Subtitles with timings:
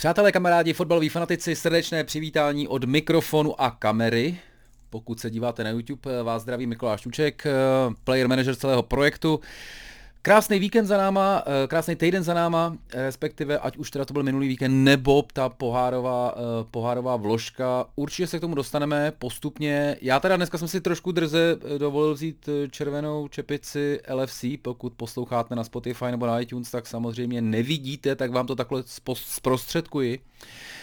[0.00, 4.38] Přátelé, kamarádi, fotbaloví fanatici, srdečné přivítání od mikrofonu a kamery.
[4.90, 7.44] Pokud se díváte na YouTube, vás zdraví Mikuláš Čuček,
[8.04, 9.40] player manager celého projektu.
[10.22, 14.12] Krásný víkend za náma, eh, krásný týden za náma, eh, respektive ať už teda to
[14.12, 16.40] byl minulý víkend, nebo ta pohárová, eh,
[16.70, 17.86] pohárová vložka.
[17.96, 19.96] Určitě se k tomu dostaneme postupně.
[20.00, 25.64] Já teda dneska jsem si trošku drze dovolil vzít červenou čepici LFC, pokud posloucháte na
[25.64, 28.82] Spotify nebo na iTunes, tak samozřejmě nevidíte, tak vám to takhle
[29.14, 30.20] zprostředkuji.
[30.20, 30.77] Eh,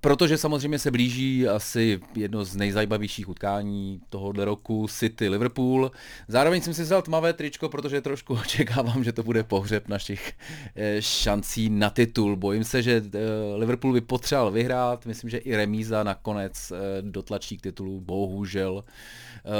[0.00, 5.90] protože samozřejmě se blíží asi jedno z nejzajímavějších utkání tohohle roku City Liverpool.
[6.28, 10.32] Zároveň jsem si vzal tmavé tričko, protože trošku očekávám, že to bude pohřeb našich
[10.76, 12.36] eh, šancí na titul.
[12.36, 13.18] Bojím se, že eh,
[13.56, 18.84] Liverpool by potřeboval vyhrát, myslím, že i remíza nakonec dotlačí k titulu, bohužel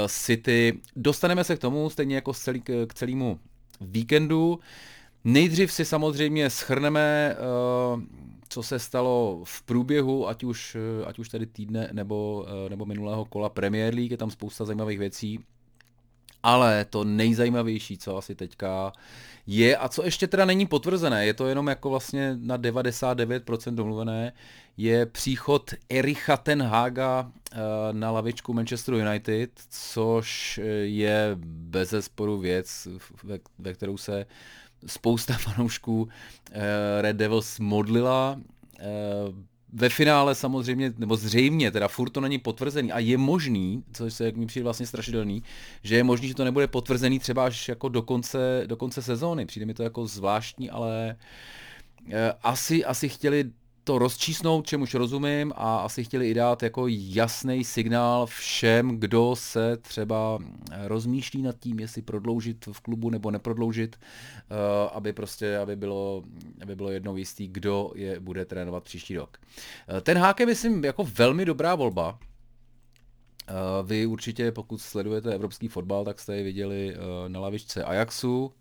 [0.07, 0.79] City.
[0.95, 2.33] Dostaneme se k tomu, stejně jako
[2.87, 3.39] k celému
[3.81, 4.59] víkendu.
[5.23, 7.35] Nejdřív si samozřejmě schrneme
[8.49, 13.49] co se stalo v průběhu, ať už, ať už tady týdne nebo, nebo minulého kola
[13.49, 15.39] Premier League, je tam spousta zajímavých věcí.
[16.43, 18.91] Ale to nejzajímavější, co asi teďka
[19.47, 24.33] je, a co ještě teda není potvrzené, je to jenom jako vlastně na 99% domluvené,
[24.77, 27.57] je příchod Ericha Tenhaga eh,
[27.91, 32.87] na lavičku Manchester United, což je bez zesporu věc,
[33.23, 34.25] ve, ve kterou se
[34.85, 36.09] spousta fanoušků
[36.51, 38.41] eh, Red Devils modlila.
[38.79, 44.13] Eh, ve finále samozřejmě, nebo zřejmě, teda furt to není potvrzený a je možný, což
[44.13, 45.43] se mi přijde vlastně strašidelný,
[45.83, 49.45] že je možný, že to nebude potvrzený třeba až jako do konce, do konce sezóny.
[49.45, 51.15] Přijde mi to jako zvláštní, ale
[52.11, 53.51] eh, asi, asi chtěli
[53.89, 59.77] to rozčísnout, čemuž rozumím a asi chtěli i dát jako jasný signál všem, kdo se
[59.77, 60.39] třeba
[60.87, 64.55] rozmýšlí nad tím, jestli prodloužit v klubu nebo neprodloužit, eh,
[64.93, 66.23] aby prostě, aby bylo,
[66.61, 69.37] aby bylo jednou jistý, kdo je bude trénovat příští rok.
[69.97, 72.19] Eh, ten hák je, myslím, jako velmi dobrá volba,
[73.47, 73.53] eh,
[73.83, 76.95] vy určitě, pokud sledujete evropský fotbal, tak jste je viděli
[77.27, 78.53] na lavičce Ajaxu.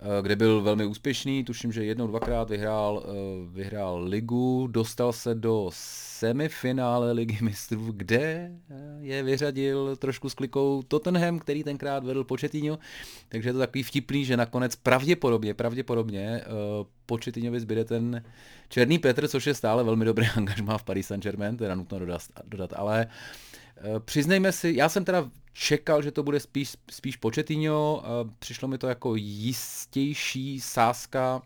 [0.00, 3.10] Eh, kde byl velmi úspěšný, tuším, že jednou, dvakrát vyhrál, eh,
[3.52, 10.82] vyhrál ligu, dostal se do semifinále ligy mistrů, kde eh, je vyřadil trošku s klikou
[10.82, 12.78] Tottenham, který tenkrát vedl Početíňo,
[13.28, 16.40] takže je to takový vtipný, že nakonec pravděpodobně, pravděpodobně
[17.06, 18.24] Početíňovi zbyde ten
[18.68, 22.72] Černý Petr, což je stále velmi dobrý angažmá v Paris Saint-Germain, teda nutno dodat, dodat
[22.76, 23.06] ale
[23.98, 28.02] přiznejme si, já jsem teda čekal, že to bude spíš, spíš Početíňo,
[28.38, 31.42] přišlo mi to jako jistější sázka,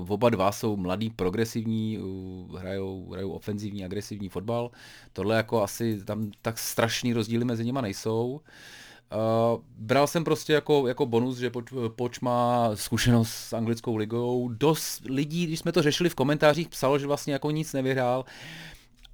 [0.00, 4.70] Uh, oba dva jsou mladí, progresivní, uh, hrajou, hrajou ofenzivní, agresivní fotbal.
[5.12, 8.30] Tohle jako asi tam tak strašný rozdíly mezi nimi nejsou.
[8.32, 11.64] Uh, bral jsem prostě jako, jako bonus, že Poč,
[11.96, 14.48] Poč má zkušenost s anglickou ligou.
[14.48, 18.24] Dost lidí, když jsme to řešili v komentářích, psalo, že vlastně jako nic nevyhrál.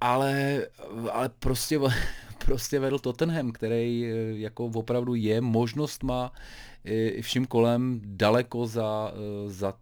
[0.01, 0.61] Ale,
[1.11, 1.79] ale prostě
[2.45, 6.31] prostě vedl Tottenham, který eh, jako opravdu je možnost má
[6.85, 9.73] i vším kolem daleko za, eh, za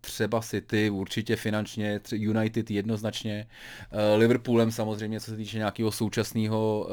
[0.00, 3.46] třeba City, určitě finančně, United jednoznačně,
[3.90, 6.88] eh, Liverpoolem samozřejmě, co se týče nějakého současného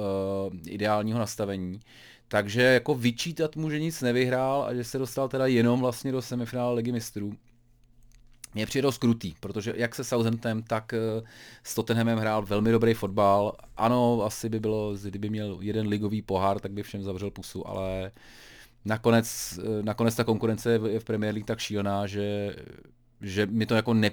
[0.66, 1.80] ideálního nastavení.
[2.28, 6.22] Takže jako vyčítat mu, že nic nevyhrál a že se dostal teda jenom vlastně do
[6.22, 7.34] semifinále ligy mistrů,
[8.56, 10.98] mě přijde dost krutý, protože jak se Southamptonem, tak eh,
[11.64, 13.54] s Tottenhamem hrál velmi dobrý fotbal.
[13.78, 18.12] Ano, asi by bylo, kdyby měl jeden ligový pohár, tak by všem zavřel pusu, ale
[18.86, 22.56] nakonec, eh, nakonec ta konkurence je v Premier League tak šílená, že,
[23.22, 24.12] že mi to jako ne,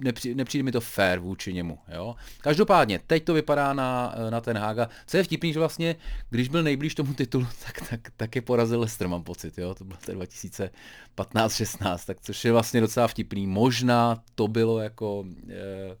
[0.00, 1.78] nepřijde, nepřijde mi to fair vůči němu.
[1.94, 2.14] Jo?
[2.40, 4.88] Každopádně, teď to vypadá na, na ten Haga.
[5.06, 5.96] Co je vtipný, že vlastně,
[6.30, 9.58] když byl nejblíž tomu titulu, tak, tak, tak je porazil Lester, mám pocit.
[9.58, 9.74] Jo?
[9.74, 13.46] To bylo 2015-16, tak což je vlastně docela vtipný.
[13.46, 15.24] Možná to bylo jako...
[15.50, 15.96] Eh,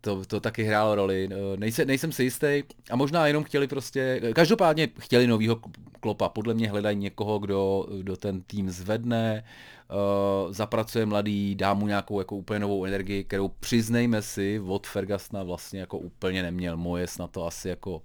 [0.00, 1.28] to, to taky hrálo roli.
[1.32, 5.60] Eh, nejse, nejsem si jistý a možná jenom chtěli prostě, každopádně chtěli novýho
[6.00, 6.28] klopa.
[6.28, 9.44] Podle mě hledají někoho, kdo, kdo ten tým zvedne,
[9.90, 15.42] uh, zapracuje mladý, dá mu nějakou jako úplně novou energii, kterou přiznejme si od Fergasna
[15.42, 16.76] vlastně jako úplně neměl.
[16.76, 18.02] Moje na to asi jako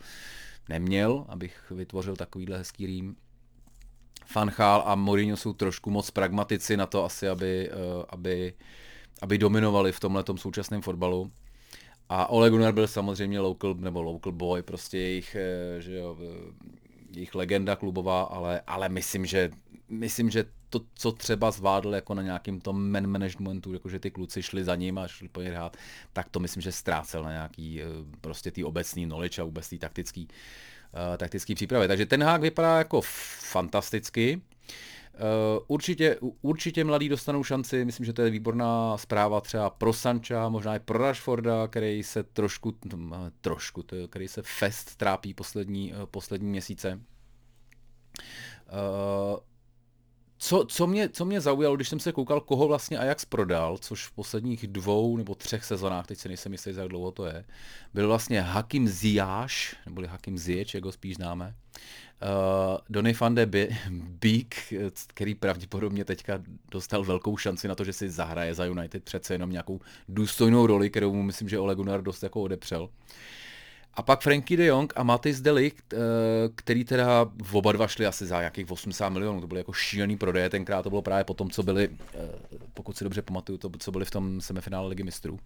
[0.69, 3.15] neměl, abych vytvořil takovýhle hezký rým.
[4.25, 8.53] Fanchal a Mourinho jsou trošku moc pragmatici na to asi, aby, uh, aby,
[9.21, 11.31] aby dominovali v tomhle současném fotbalu.
[12.09, 16.18] A Ole Gunnar byl samozřejmě local, nebo local boy, prostě jejich, eh, že jo,
[17.15, 19.51] jejich legenda klubová, ale, ale myslím, že
[19.94, 24.44] myslím, že to, co třeba zvládl jako na nějakým tom man managementu, jakože ty kluci
[24.44, 25.78] šli za ním a šli po hrát,
[26.13, 27.86] tak to myslím, že ztrácel na nějaký eh,
[28.22, 31.88] prostě ty obecný knowledge a vůbec ty taktický, uh, taktický přípravy.
[31.88, 33.01] Takže ten hák vypadá jako
[33.51, 34.42] fantasticky.
[35.68, 40.75] určitě, určitě mladí dostanou šanci, myslím, že to je výborná zpráva třeba pro Sancha, možná
[40.75, 42.74] i pro Rashforda, který se trošku,
[43.42, 47.00] trošku, který se fest trápí poslední, poslední měsíce.
[48.72, 49.40] Uh,
[50.44, 54.07] co, co, mě, co mě zaujalo, když jsem se koukal, koho vlastně Ajax prodal, což
[54.07, 57.45] v posledních dvou nebo třech sezonách, teď se nejsem jistý, jak dlouho to je,
[57.94, 61.56] byl vlastně Hakim Ziyech, neboli Hakim Ziyech, jak ho spíš známe,
[62.22, 63.45] uh, Donny van de
[63.92, 64.74] Beek,
[65.07, 66.42] který pravděpodobně teďka
[66.72, 69.80] dostal velkou šanci na to, že si zahraje za United přece jenom nějakou
[70.10, 72.84] důstojnou roli, kterou mu myslím, že Ole Gunnar dost jako odepřel.
[72.84, 72.90] Uh,
[73.95, 75.98] a pak Frankie de Jong a Matis Delict, eh,
[76.56, 80.18] který teda v oba dva šli asi za nějakých 80 milionů, to byly jako šílený
[80.18, 82.30] prodeje, tenkrát to bylo právě po tom, co byli, eh,
[82.74, 85.40] pokud si dobře pamatuju, to, co byli v tom semifinále ligy mistrů.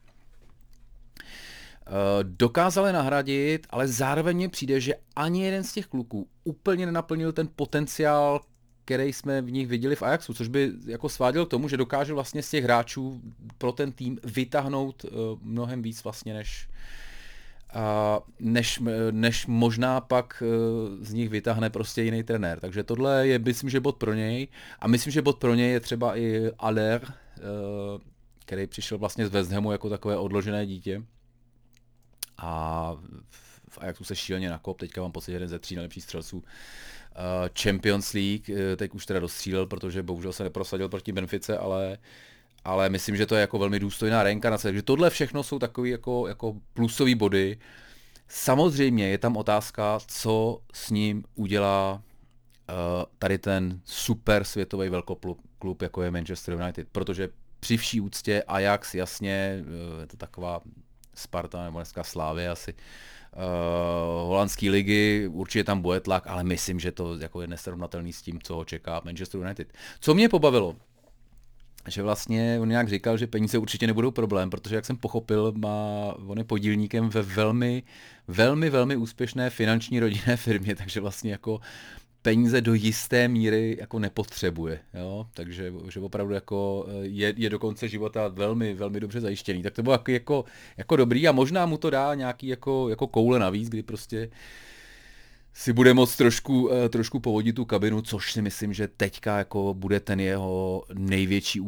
[1.22, 1.90] Eh,
[2.24, 7.50] dokázali nahradit, ale zároveň mi přijde, že ani jeden z těch kluků úplně nenaplnil ten
[7.56, 8.42] potenciál,
[8.86, 12.14] který jsme v nich viděli v Ajaxu, což by jako sváděl k tomu, že dokáže
[12.14, 13.22] vlastně z těch hráčů
[13.58, 15.06] pro ten tým vytáhnout
[15.42, 16.68] mnohem víc vlastně než,
[17.74, 18.82] a než,
[19.12, 22.60] než možná pak eh, z nich vytáhne prostě jiný trenér.
[22.60, 24.48] Takže tohle je, myslím, že bod pro něj.
[24.80, 27.42] A myslím, že bod pro něj je třeba i Aller, eh,
[28.40, 31.04] který přišel vlastně z West Hamu jako takové odložené dítě.
[32.38, 32.94] A
[33.70, 38.14] v Ajaxu se šíleně nakop, teďka mám pocit, jeden ze tří nejlepších střelců eh, Champions
[38.14, 41.98] League, teď už teda dostřílel, protože bohužel se neprosadil proti Benfice, ale
[42.68, 44.68] ale myslím, že to je jako velmi důstojná reinkarnace.
[44.68, 47.58] Takže tohle všechno jsou takové jako, jako plusové body.
[48.28, 52.04] Samozřejmě je tam otázka, co s ním udělá uh,
[53.20, 57.30] tady ten super světový velkoklub, jako je Manchester United, protože
[57.60, 60.62] při vší úctě Ajax, jasně, uh, je to taková
[61.16, 63.40] Sparta nebo dneska Slávy asi, uh,
[64.28, 68.40] holandské ligy, určitě tam bude tlak, ale myslím, že to jako je nesrovnatelný s tím,
[68.44, 69.74] co ho čeká Manchester United.
[70.00, 70.76] Co mě pobavilo,
[71.88, 76.14] že vlastně on nějak říkal, že peníze určitě nebudou problém, protože jak jsem pochopil, má,
[76.28, 77.84] on je podílníkem ve velmi,
[78.28, 81.60] velmi, velmi úspěšné finanční rodinné firmě, takže vlastně jako
[82.22, 85.28] peníze do jisté míry jako nepotřebuje, jo?
[85.34, 89.64] takže že opravdu jako je, je do konce života velmi, velmi dobře zajištěný.
[89.64, 90.46] Tak to bylo jako, jako,
[90.78, 94.34] jako dobrý a možná mu to dá nějaký jako, jako koule navíc, kdy prostě uh,
[95.58, 99.74] si bude moct trošku, eh, trošku povodit tu kabinu, což si myslím, že teďka jako
[99.74, 101.60] bude ten jeho největší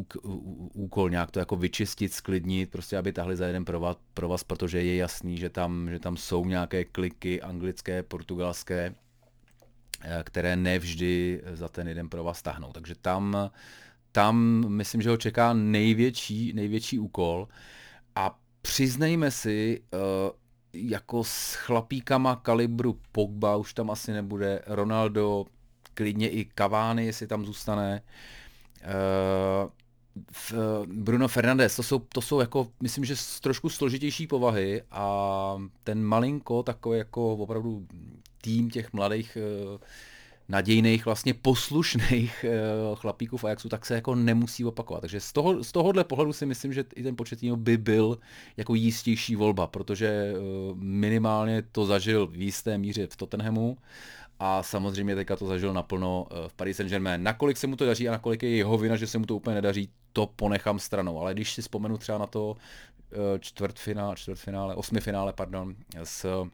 [0.72, 4.96] úkol, nějak to jako vyčistit, sklidnit, prostě aby tahli za jeden provaz, provaz protože je
[4.96, 8.94] jasný, že tam, že tam jsou nějaké kliky anglické, portugalské,
[10.00, 12.72] eh, které nevždy za ten jeden provaz tahnou.
[12.72, 13.50] Takže tam,
[14.12, 17.48] tam myslím, že ho čeká největší, největší úkol
[18.14, 20.39] a přiznejme si, uh,
[20.72, 25.46] jako s chlapíkama kalibru Pogba už tam asi nebude, Ronaldo,
[25.94, 28.02] klidně i Cavani, jestli tam zůstane.
[28.84, 29.70] Uh,
[30.86, 36.62] Bruno Fernandes, to jsou, to jsou jako, myslím, že trošku složitější povahy a ten malinko,
[36.62, 37.86] takový jako opravdu
[38.42, 39.38] tým těch mladých
[39.72, 39.80] uh,
[40.50, 42.50] nadějných, vlastně poslušných eh,
[42.94, 45.00] chlapíků v Ajaxu, tak se jako nemusí opakovat.
[45.00, 48.18] Takže z, toho, z tohohle pohledu si myslím, že i ten Početino by byl
[48.56, 50.36] jako jistější volba, protože eh,
[50.74, 53.78] minimálně to zažil v jisté míře v Tottenhamu
[54.38, 57.22] a samozřejmě teďka to zažil naplno eh, v Paris Saint-Germain.
[57.22, 59.54] Nakolik se mu to daří a nakolik je jeho vina, že se mu to úplně
[59.54, 61.20] nedaří, to ponechám stranou.
[61.20, 62.56] Ale když si vzpomenu třeba na to
[63.40, 65.74] čtvrtfinále, čtvrtfinále, osmifinále, pardon,
[66.04, 66.46] s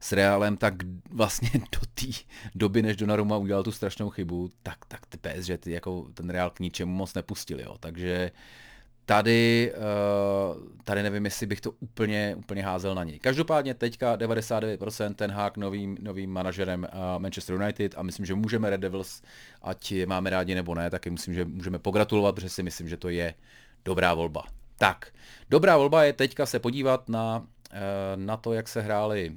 [0.00, 0.74] s Realem, tak
[1.10, 2.06] vlastně do té
[2.54, 6.50] doby, než Donnarumma udělal tu strašnou chybu, tak, tak ty PSG ty jako ten Real
[6.50, 7.62] k ničemu moc nepustili.
[7.62, 7.76] Jo.
[7.80, 8.30] Takže
[9.08, 13.18] tady, uh, tady nevím, jestli bych to úplně, úplně házel na něj.
[13.18, 18.70] Každopádně teďka 99% ten hák novým, novým manažerem uh, Manchester United a myslím, že můžeme
[18.70, 19.22] Red Devils,
[19.62, 22.96] ať je máme rádi nebo ne, taky myslím, že můžeme pogratulovat, protože si myslím, že
[22.96, 23.34] to je
[23.84, 24.44] dobrá volba.
[24.78, 25.12] Tak,
[25.50, 27.76] dobrá volba je teďka se podívat na, uh,
[28.16, 29.36] na to, jak se hráli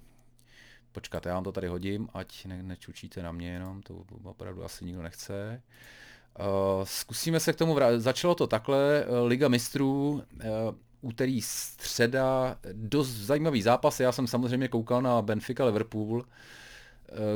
[0.92, 4.86] Počkat, já vám to tady hodím, ať ne, nečučíte na mě jenom, to opravdu asi
[4.86, 5.62] nikdo nechce.
[6.40, 6.46] Uh,
[6.84, 8.00] zkusíme se k tomu vrátit.
[8.00, 10.22] Začalo to takhle, uh, Liga mistrů, uh,
[11.02, 14.00] úterý středa, dost zajímavý zápas.
[14.00, 16.26] Já jsem samozřejmě koukal na Benfica Liverpool, uh,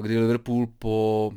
[0.01, 1.31] kdy Liverpool po,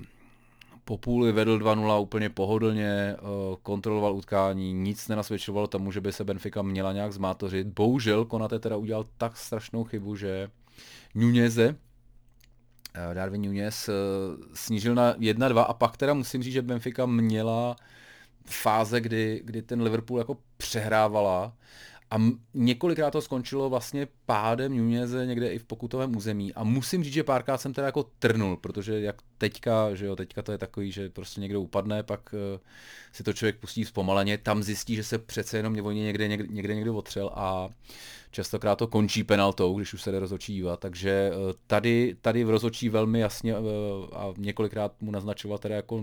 [0.84, 6.24] po půli vedl 2-0 úplně pohodlně, uh, kontroloval utkání, nic nenasvědčovalo tomu, že by se
[6.24, 7.66] Benfica měla nějak zmátořit.
[7.66, 10.50] Bohužel Konate teda udělal tak strašnou chybu, že
[11.14, 11.87] Nuneze, Eh,
[13.14, 13.92] Darwin Nunes eh,
[14.54, 17.76] snížil na 1-2 a pak teda musím říct, že Benfica měla
[18.44, 21.52] fáze, kdy, kdy ten Liverpool jako přehrávala
[22.10, 22.16] A
[22.54, 26.54] několikrát to skončilo vlastně pádem Nuneze někde i v pokutovém území.
[26.54, 30.42] A musím říct, že párkrát jsem teda jako trnul, protože jak teďka, že jo, teďka
[30.42, 32.60] to je takový, že prostě někdo upadne, pak uh,
[33.12, 36.74] si to člověk pustí zpomaleně, tam zjistí, že se přece jenom mě někde, někde, někde
[36.74, 37.68] někdo otřel a
[38.30, 42.88] častokrát to končí penaltou, když už se jde rozhodčí takže uh, tady, tady v rozhodčí
[42.88, 43.66] velmi jasně uh,
[44.12, 46.02] a několikrát mu naznačoval teda jako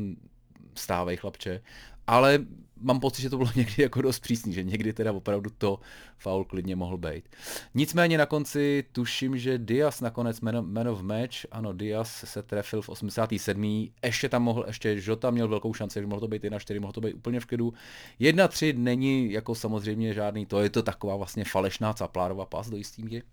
[0.76, 1.62] stávej chlapče,
[2.08, 2.46] ale
[2.82, 5.80] mám pocit, že to bylo někdy jako dost přísný, že někdy teda opravdu to
[6.18, 7.30] faul klidně mohl být.
[7.74, 12.90] Nicméně na konci tuším, že Diaz nakonec man, of match, ano, Diaz se trefil v
[12.90, 13.88] 87.
[14.04, 17.02] Ještě tam mohl, ještě Žota měl velkou šanci, že mohl to být 1-4, mohl to
[17.02, 17.74] být úplně v klidu.
[18.20, 23.04] 1-3 není jako samozřejmě žádný, to je to taková vlastně falešná caplárova pas do jistý
[23.04, 23.24] míry.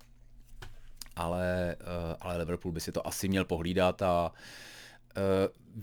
[1.16, 4.32] Ale, uh, ale Liverpool by si to asi měl pohlídat a
[5.76, 5.82] uh,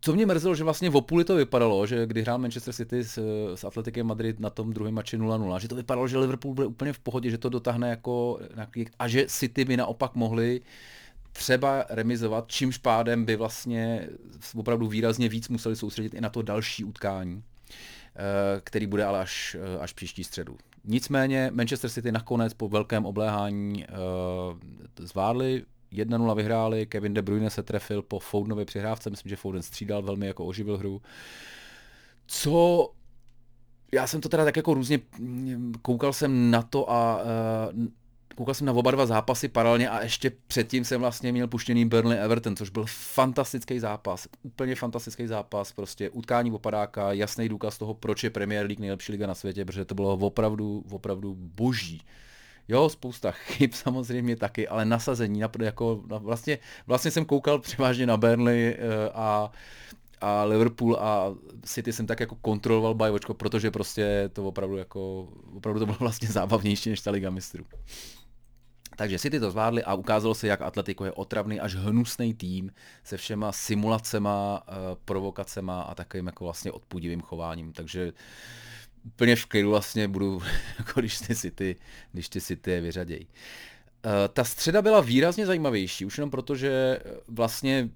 [0.00, 3.18] co mě mrzelo, že vlastně v Opuli to vypadalo, že kdy hrál Manchester City s,
[3.54, 6.92] s Atletikem Madrid na tom druhém mači 0-0, že to vypadalo, že Liverpool bude úplně
[6.92, 8.38] v pohodě, že to dotáhne jako
[8.98, 10.60] a že City by naopak mohli
[11.32, 14.08] třeba remizovat, čímž pádem by vlastně
[14.56, 19.56] opravdu výrazně víc museli soustředit i na to další utkání, eh, který bude ale až,
[19.60, 20.56] eh, až příští středu.
[20.84, 27.62] Nicméně Manchester City nakonec po velkém obléhání uh, zvládli 1-0 vyhráli, Kevin De Bruyne se
[27.62, 31.02] trefil po Fodenově přihrávce, myslím, že Foden střídal, velmi jako oživil hru.
[32.26, 32.90] Co
[33.92, 35.00] já jsem to teda tak jako různě,
[35.82, 37.22] koukal jsem na to a
[37.72, 37.86] uh,
[38.36, 42.18] koukal jsem na oba dva zápasy paralelně a ještě předtím jsem vlastně měl puštěný Burnley
[42.18, 48.24] Everton, což byl fantastický zápas, úplně fantastický zápas, prostě utkání opadáka, jasný důkaz toho, proč
[48.24, 52.02] je Premier League nejlepší liga na světě, protože to bylo opravdu, opravdu boží.
[52.68, 58.76] Jo, spousta chyb samozřejmě taky, ale nasazení, jako vlastně, vlastně jsem koukal převážně na Burnley
[58.78, 59.52] eh, a
[60.20, 61.34] a Liverpool a
[61.64, 66.28] City jsem tak jako kontroloval bajvočko, protože prostě to opravdu jako, opravdu to bylo vlastně
[66.28, 67.64] zábavnější než ta Liga mistrů.
[68.96, 72.72] Takže City to zvládli a ukázalo se, jak Atletico je otravný až hnusný tým
[73.04, 74.72] se všema simulacema, eh,
[75.04, 77.72] provokacema a takovým jako vlastně odpudivým chováním.
[77.72, 78.12] Takže
[79.04, 80.42] úplně v klidu vlastně budu,
[80.78, 81.76] jako když ty City,
[82.12, 83.26] když ty City je vyřadějí.
[84.06, 87.88] Uh, ta středa byla výrazně zajímavější, už jenom proto, že vlastně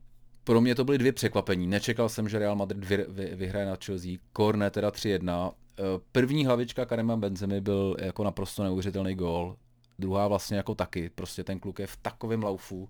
[0.44, 1.66] pro mě to byly dvě překvapení.
[1.66, 4.12] Nečekal jsem, že Real Madrid vy, vy, vyhraje na Chelsea.
[4.32, 5.52] Korne teda 3-1.
[5.78, 5.82] Eh,
[6.12, 9.56] první hlavička Karema Benzemi byl jako naprosto neuvěřitelný gól.
[9.98, 11.10] Druhá vlastně jako taky.
[11.14, 12.88] Prostě ten kluk je v takovém laufu,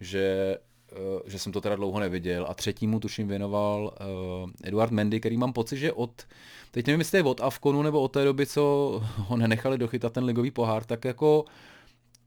[0.00, 0.58] že Eh,
[1.26, 2.46] že jsem to teda dlouho neviděl.
[2.48, 3.94] A třetímu tuším věnoval
[4.44, 6.22] uh, Eduard Mendy, který mám pocit, že od,
[6.70, 8.62] teď nevím, jestli je od Avkonu nebo od té doby, co
[9.16, 11.44] ho nenechali dochytat ten ligový pohár, tak jako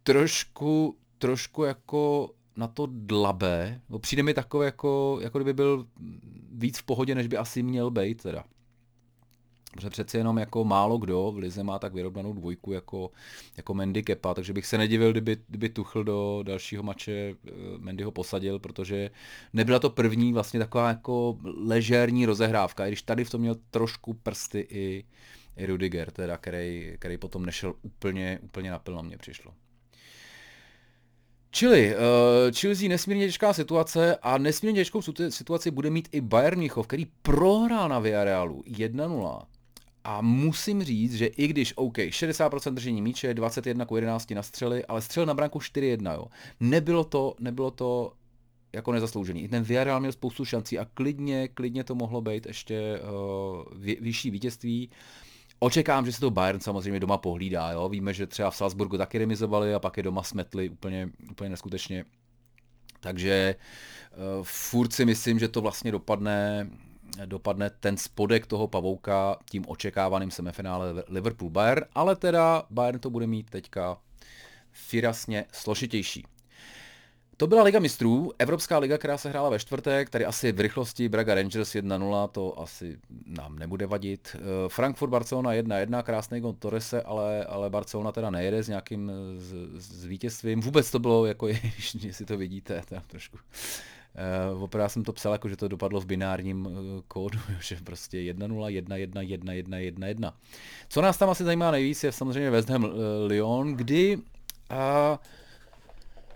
[0.04, 3.82] trošku, trošku jako na to dlabe.
[4.02, 5.86] Přijde mi takové jako, jako kdyby byl
[6.52, 8.44] víc v pohodě, než by asi měl být teda.
[9.74, 13.12] Protože přeci jenom jako málo kdo v Lize má tak vyrovnanou dvojku jako,
[13.58, 18.04] jako Mendy Kepa, takže bych se nedivil, kdyby, kdyby Tuchl do dalšího mače eh, Mendy
[18.04, 19.10] ho posadil, protože
[19.54, 24.14] nebyla to první vlastně taková jako ležérní rozehrávka, i když tady v tom měl trošku
[24.14, 25.06] prsty i,
[25.58, 29.54] i Rudiger, teda, který, který potom nešel úplně, úplně napil mě přišlo.
[31.52, 32.02] Čili uh,
[32.56, 37.90] Chelsea nesmírně těžká situace a nesmírně těžkou situaci bude mít i Bayern Mnichov, který prohrál
[37.90, 39.42] na Villarrealu 1-0
[40.04, 44.86] a musím říct, že i když, OK, 60% držení míče, 21 k 11 na střely,
[44.86, 46.26] ale střel na branku 4-1, jo.
[46.60, 48.14] Nebylo to, nebylo to
[48.74, 49.44] jako nezasloužený.
[49.44, 54.32] I ten Villarreal měl spoustu šancí a klidně, klidně to mohlo být ještě uh, vyšší
[54.32, 54.90] vítězství.
[55.60, 57.72] Očekám, že se to Bayern samozřejmě doma pohlídá.
[57.72, 57.90] Jo?
[57.90, 62.06] Víme, že třeba v Salzburgu taky remizovali a pak je doma smetli úplně, úplně neskutečně.
[63.00, 63.56] Takže
[64.12, 66.70] uh, furt si myslím, že to vlastně dopadne
[67.26, 73.50] dopadne ten spodek toho pavouka tím očekávaným semifinále Liverpool-Bayern, ale teda Bayern to bude mít
[73.50, 73.98] teďka
[74.92, 76.26] výrazně složitější.
[77.40, 81.10] To byla Liga mistrů, Evropská liga, která se hrála ve čtvrtek, tady asi v rychlosti
[81.10, 84.36] Braga Rangers 1-0, to asi nám nebude vadit.
[84.36, 89.56] Eh, Frankfurt Barcelona 1-1, krásný gol Torrese, ale, ale Barcelona teda nejede s nějakým z,
[89.74, 90.62] z vítězstvím.
[90.62, 91.48] Vůbec to bylo, jako
[92.00, 93.38] jestli to vidíte, to trošku
[94.54, 96.74] Uh, opravdu jsem to psal, jako že to dopadlo v binárním uh,
[97.08, 100.34] kódu, že prostě 1-0, 1-1, 1-1, 1-1.
[100.90, 102.92] Co nás tam asi zajímá nejvíc je samozřejmě West Ham uh,
[103.28, 105.18] Lyon, kdy uh,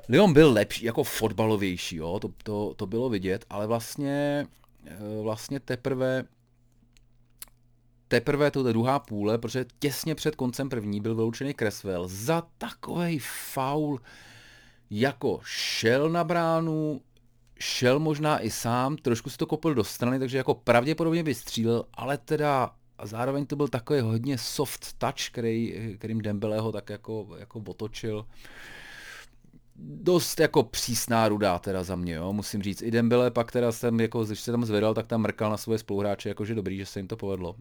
[0.09, 4.47] Lyon byl lepší, jako fotbalovější, jo, to, to, to bylo vidět, ale vlastně,
[5.17, 6.25] uh, vlastně teprve
[8.13, 14.01] teprve to druhá půle, protože těsně před koncem první byl vyloučený Creswell za takový faul,
[14.89, 17.01] jako šel na bránu,
[17.59, 21.85] šel možná i sám, trošku si to kopil do strany, takže jako pravděpodobně by střílel,
[21.93, 27.27] ale teda a zároveň to byl takový hodně soft touch, který, kterým Dembeleho tak jako,
[27.37, 28.25] jako otočil.
[29.75, 32.81] Dost jako přísná ruda teda za mě, jo, musím říct.
[32.81, 35.79] I Dembele pak teda jsem, jako, když se tam zvedal, tak tam mrkal na svoje
[35.79, 37.55] spoluhráče, jakože dobrý, že se jim to povedlo.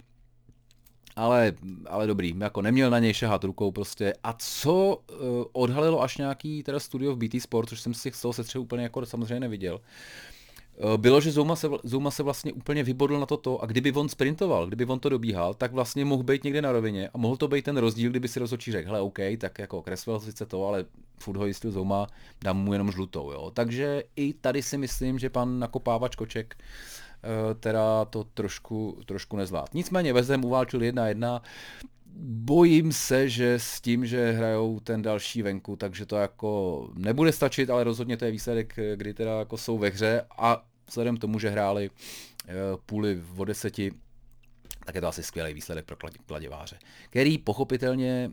[1.17, 1.53] Ale,
[1.87, 4.13] ale dobrý, jako neměl na něj šahat rukou prostě.
[4.25, 8.21] A co uh, odhalilo až nějaký teda studio v BT Sport, což jsem si z
[8.21, 9.81] toho setřehu úplně jako samozřejmě neviděl,
[10.79, 14.09] Eh, bylo, že Zouma se, Zouma se vlastně úplně vybodl na toto a kdyby on
[14.09, 17.49] sprintoval, kdyby on to dobíhal, tak vlastně mohl být někde na rovině a mohl to
[17.49, 20.85] být ten rozdíl, kdyby si rozhodčí řekl, hele OK, tak jako Creswell sice to, ale
[21.19, 22.07] furt ho jistil Zouma,
[22.45, 23.51] dám mu jenom žlutou, jo.
[23.55, 26.65] Takže i tady si myslím, že pan nakopávač Koček uh,
[27.61, 29.75] teda to trošku, trošku nezvlád.
[29.75, 31.41] Nicméně Vezem uválčil 1-1,
[32.25, 37.71] bojím se, že s tím, že hrajou ten další venku, takže to jako nebude stačit,
[37.71, 41.39] ale rozhodně to je výsledek, kdy teda jako jsou ve hře a vzhledem k tomu,
[41.39, 42.53] že hráli eh,
[42.87, 43.93] půly o deseti,
[44.87, 46.79] tak je to asi skvělý výsledek pro kladiváře,
[47.11, 48.31] který pochopitelně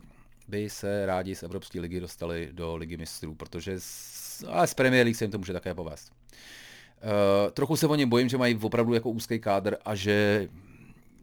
[0.48, 5.04] by se rádi z Evropské ligy dostali do ligy mistrů, protože z, ale z Premier
[5.04, 6.12] League se jim to může také povést.
[7.02, 10.48] Uh, trochu se o ně bojím, že mají opravdu jako úzký kádr a že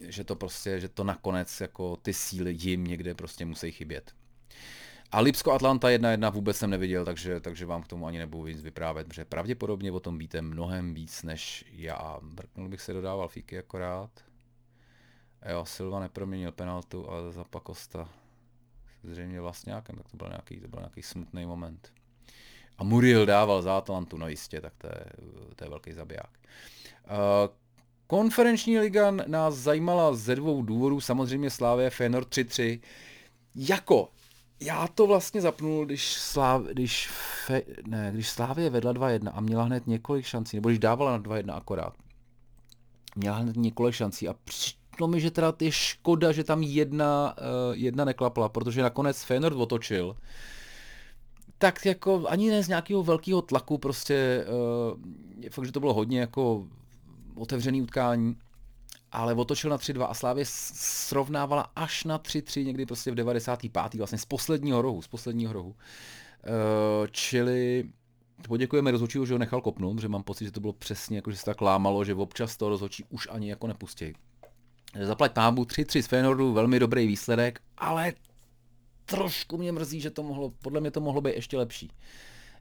[0.04, 4.12] že to prostě, že to nakonec jako ty síly jim někde prostě musí chybět.
[5.12, 8.62] A Lipsko Atlanta 1-1 vůbec jsem neviděl, takže, takže vám k tomu ani nebudu víc
[8.62, 12.20] vyprávět, protože pravděpodobně o tom víte mnohem víc než já.
[12.22, 14.12] Brknul bych se dodával fíky akorát.
[15.50, 18.10] Jo, Silva neproměnil penaltu, ale za Pakosta
[19.04, 21.94] zřejmě vlastňákem, tak to byl nějaký, to byl nějaký smutný moment.
[22.78, 25.06] A Muriel dával za Atlantu, no jistě, tak to je,
[25.56, 26.30] to je velký zabiják.
[27.10, 27.56] Uh,
[28.08, 32.80] Konferenční liga nás zajímala ze dvou důvodů, samozřejmě Slávě Fenor 3-3.
[33.56, 34.10] Jako,
[34.60, 37.10] já to vlastně zapnul, když, Sláv, když,
[37.46, 41.20] fe, ne, když Slávě vedla 2-1 a měla hned několik šancí, nebo když dávala na
[41.20, 41.94] 2-1 akorát.
[43.16, 47.76] Měla hned několik šancí a přišlo mi, že teda je škoda, že tam jedna, uh,
[47.76, 50.18] jedna neklapla, protože nakonec Fenor otočil.
[51.58, 54.46] Tak jako ani ne z nějakého velkého tlaku, prostě
[55.44, 56.68] uh, fakt, že to bylo hodně jako
[57.36, 58.38] otevřený utkání,
[59.12, 63.94] ale otočil na 3-2 a Slávě srovnávala až na 3-3 někdy prostě v 95.
[63.94, 65.70] vlastně z posledního rohu, z posledního rohu.
[65.70, 67.90] Uh, čili
[68.48, 71.38] poděkujeme rozhodčího, že ho nechal kopnout, že mám pocit, že to bylo přesně jako, že
[71.38, 74.14] se tak lámalo, že občas to rozhodčí už ani jako nepustí.
[75.02, 78.14] Zaplať pámu 3-3 z Feyenoordu, velmi dobrý výsledek, ale
[79.08, 81.92] trošku mě mrzí, že to mohlo, podle mě to mohlo být ještě lepší.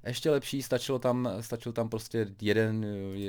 [0.07, 2.87] Ještě lepší, stačilo tam, stačilo tam prostě jeden,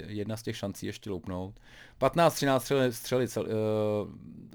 [0.08, 1.60] jedna z těch šancí ještě loupnout.
[2.00, 3.50] 15-13 střely, střely cel, uh,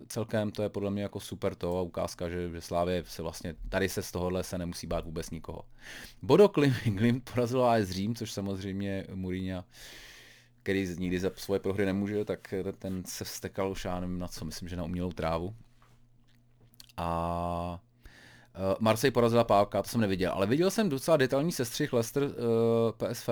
[0.07, 3.55] celkem, to je podle mě jako super to a ukázka, že, že Slávě se vlastně,
[3.69, 5.63] tady se z tohohle se nemusí bát vůbec nikoho.
[6.23, 9.65] Bodo Klim, Klim porazil AS Řím, což samozřejmě Mourinho
[10.63, 14.45] který nikdy za svoje prohry nemůže, tak ten se vstekal už já nevím na co,
[14.45, 15.55] myslím, že na umělou trávu.
[16.97, 17.81] A
[18.81, 23.15] Marseille porazila Pávka, to jsem neviděl, ale viděl jsem docela detailní sestřih Leicester uh, eh,
[23.15, 23.29] PSV,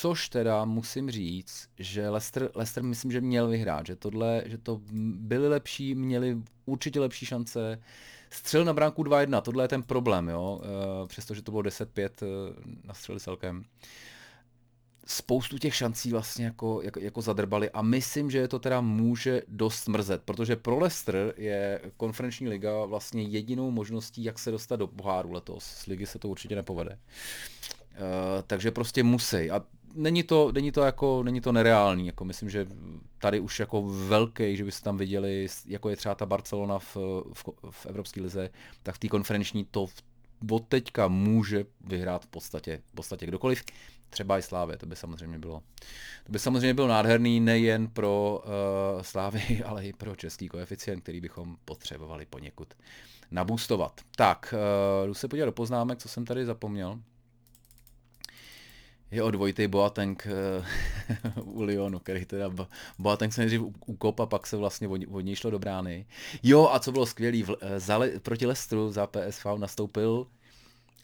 [0.00, 4.80] což teda musím říct, že Leicester, Leicester myslím, že měl vyhrát, že tohle, že to
[5.14, 7.82] byli lepší, měli určitě lepší šance,
[8.30, 12.28] střel na bránku 2-1, tohle je ten problém, jo, uh, přestože to bylo 10-5 uh,
[12.84, 13.56] na střeli celkem.
[13.58, 13.64] Uh,
[15.06, 19.88] spoustu těch šancí vlastně jako, jako, jako zadrbali a myslím, že to teda může dost
[19.88, 25.32] mrzet, protože pro Leicester je konferenční liga vlastně jedinou možností, jak se dostat do poháru
[25.32, 25.64] letos.
[25.64, 26.90] Z ligy se to určitě nepovede.
[26.90, 29.50] Uh, takže prostě musí.
[29.50, 29.62] A
[29.94, 32.66] není to, není to jako, není to nereální, jako myslím, že
[33.18, 36.96] tady už jako velký, že byste tam viděli, jako je třeba ta Barcelona v,
[37.32, 38.50] v, v Evropské lize,
[38.82, 39.86] tak v té konferenční to
[40.50, 43.64] od teďka může vyhrát v podstatě, v podstatě kdokoliv
[44.14, 45.62] třeba i Slávě, to by samozřejmě bylo.
[46.24, 51.20] To by samozřejmě bylo nádherný nejen pro uh, Slávy, ale i pro český koeficient, který
[51.20, 52.74] bychom potřebovali poněkud
[53.30, 54.00] nabůstovat.
[54.16, 54.54] Tak,
[55.02, 57.00] uh, jdu se podívat do poznámek, co jsem tady zapomněl.
[59.10, 60.28] Je o dvojitý Boateng
[61.36, 62.50] uh, u Lyonu, který teda
[62.98, 66.06] Boateng se nejdřív ukop a pak se vlastně od, něj šlo do brány.
[66.42, 70.26] Jo, a co bylo skvělý, uh, za, proti Lestru za PSV nastoupil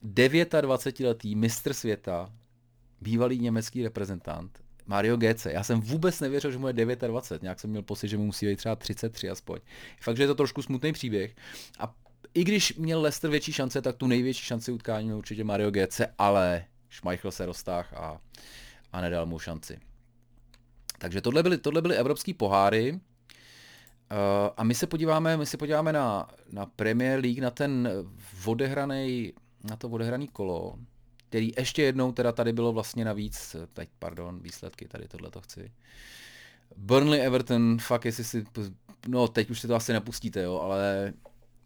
[0.05, 2.33] 29-letý mistr světa
[3.01, 5.53] bývalý německý reprezentant, Mario Gece.
[5.53, 8.47] Já jsem vůbec nevěřil, že mu je 29, nějak jsem měl pocit, že mu musí
[8.47, 9.59] být třeba 33 aspoň.
[10.01, 11.35] Fakt, že je to trošku smutný příběh.
[11.79, 11.95] A
[12.35, 16.15] i když měl Leicester větší šance, tak tu největší šanci utkání měl určitě Mario Gece,
[16.19, 18.21] ale Schmeichel se roztáh a,
[18.93, 19.79] a nedal mu šanci.
[20.99, 22.93] Takže tohle byly, tohle byly evropský poháry.
[22.93, 22.99] Uh,
[24.57, 27.89] a my se podíváme, my se podíváme na, na Premier League, na ten
[28.47, 29.33] odehraný,
[29.65, 30.79] na to odehraný kolo
[31.31, 35.73] který ještě jednou teda tady bylo vlastně navíc, teď pardon, výsledky, tady tohle to chci.
[36.77, 38.45] Burnley Everton, fakt jestli si
[39.09, 41.13] no teď už si to asi nepustíte, jo, ale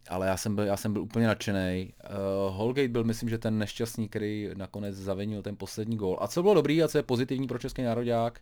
[0.09, 1.93] ale já jsem byl, já jsem byl úplně nadšený.
[2.05, 6.19] Uh, Holgate byl, myslím, že ten nešťastný, který nakonec zavinil ten poslední gól.
[6.21, 8.41] A co bylo dobrý a co je pozitivní pro český národák,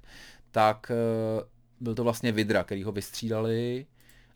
[0.50, 1.42] tak uh,
[1.80, 3.87] byl to vlastně Vidra, který ho vystřídali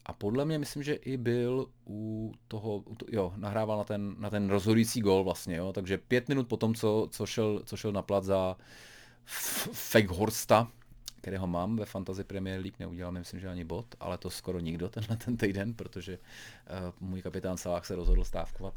[0.06, 4.14] a podle mě myslím, že i byl u toho, u to, jo, nahrával na ten,
[4.18, 7.92] na ten rozhodující gól vlastně, jo, takže pět minut potom, co, co, šel, co šel
[7.92, 8.56] na plat za
[9.72, 10.68] Feghorsta,
[11.20, 14.88] kterého mám ve Fantasy Premier League, neudělal myslím, že ani bod, ale to skoro nikdo
[14.88, 18.74] tenhle ten týden, protože uh, můj kapitán Salah se rozhodl stávkovat.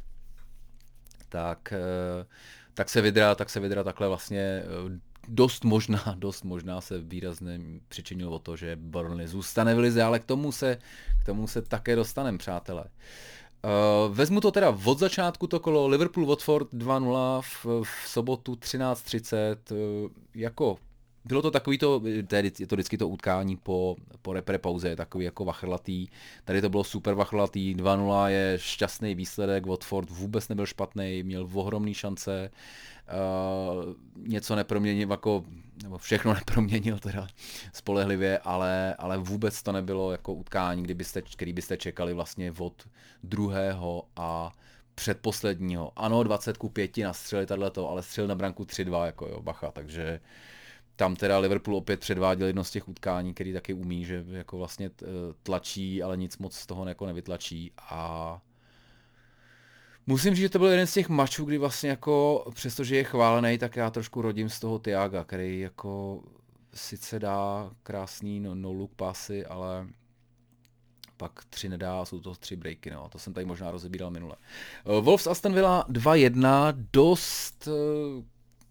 [1.30, 2.28] Tak, uh,
[2.74, 4.92] tak se vydra, tak se vydra takhle vlastně uh,
[5.30, 10.20] dost možná, dost možná se výrazně přičinil o to, že Burnley zůstane v lize, ale
[10.20, 10.78] k tomu se,
[11.22, 12.86] k tomu se také dostaneme, přátelé.
[13.64, 20.10] Uh, vezmu to teda od začátku to kolo Liverpool-Watford 2-0 v, v sobotu 13.30 uh,
[20.36, 20.78] jako
[21.30, 22.02] bylo to takový to,
[22.60, 26.08] je to vždycky to utkání po, po repre pauze, takový jako vachrlatý.
[26.46, 31.94] Tady to bylo super vachrlatý, 2-0 je šťastný výsledek, Watford vůbec nebyl špatný, měl ohromný
[31.94, 32.52] šance,
[33.78, 33.94] uh,
[34.28, 35.44] něco neproměnil, jako,
[35.84, 37.28] nebo všechno neproměnil teda
[37.74, 42.88] spolehlivě, ale, ale vůbec to nebylo jako utkání, kdybyste, který byste čekali vlastně od
[43.24, 44.52] druhého a
[44.96, 45.92] předposledního.
[45.96, 50.20] Ano, 20 ku 5 nastřelili tato, ale střelil na branku 3-2, jako jo, bacha, takže
[51.00, 54.92] tam teda Liverpool opět předváděl jedno z těch utkání, který taky umí, že jako vlastně
[55.44, 58.42] tlačí, ale nic moc z toho jako nevytlačí a
[60.08, 63.58] Musím říct, že to byl jeden z těch mačů, kdy vlastně jako, přestože je chválený,
[63.58, 66.24] tak já trošku rodím z toho Tiaga, který jako
[66.74, 69.88] sice dá krásný no, no look pasy, ale
[71.18, 73.10] pak tři nedá, jsou to tři breaky, no.
[73.10, 74.36] To jsem tady možná rozebíral minule.
[74.86, 77.68] Wolves Aston Villa 2-1, dost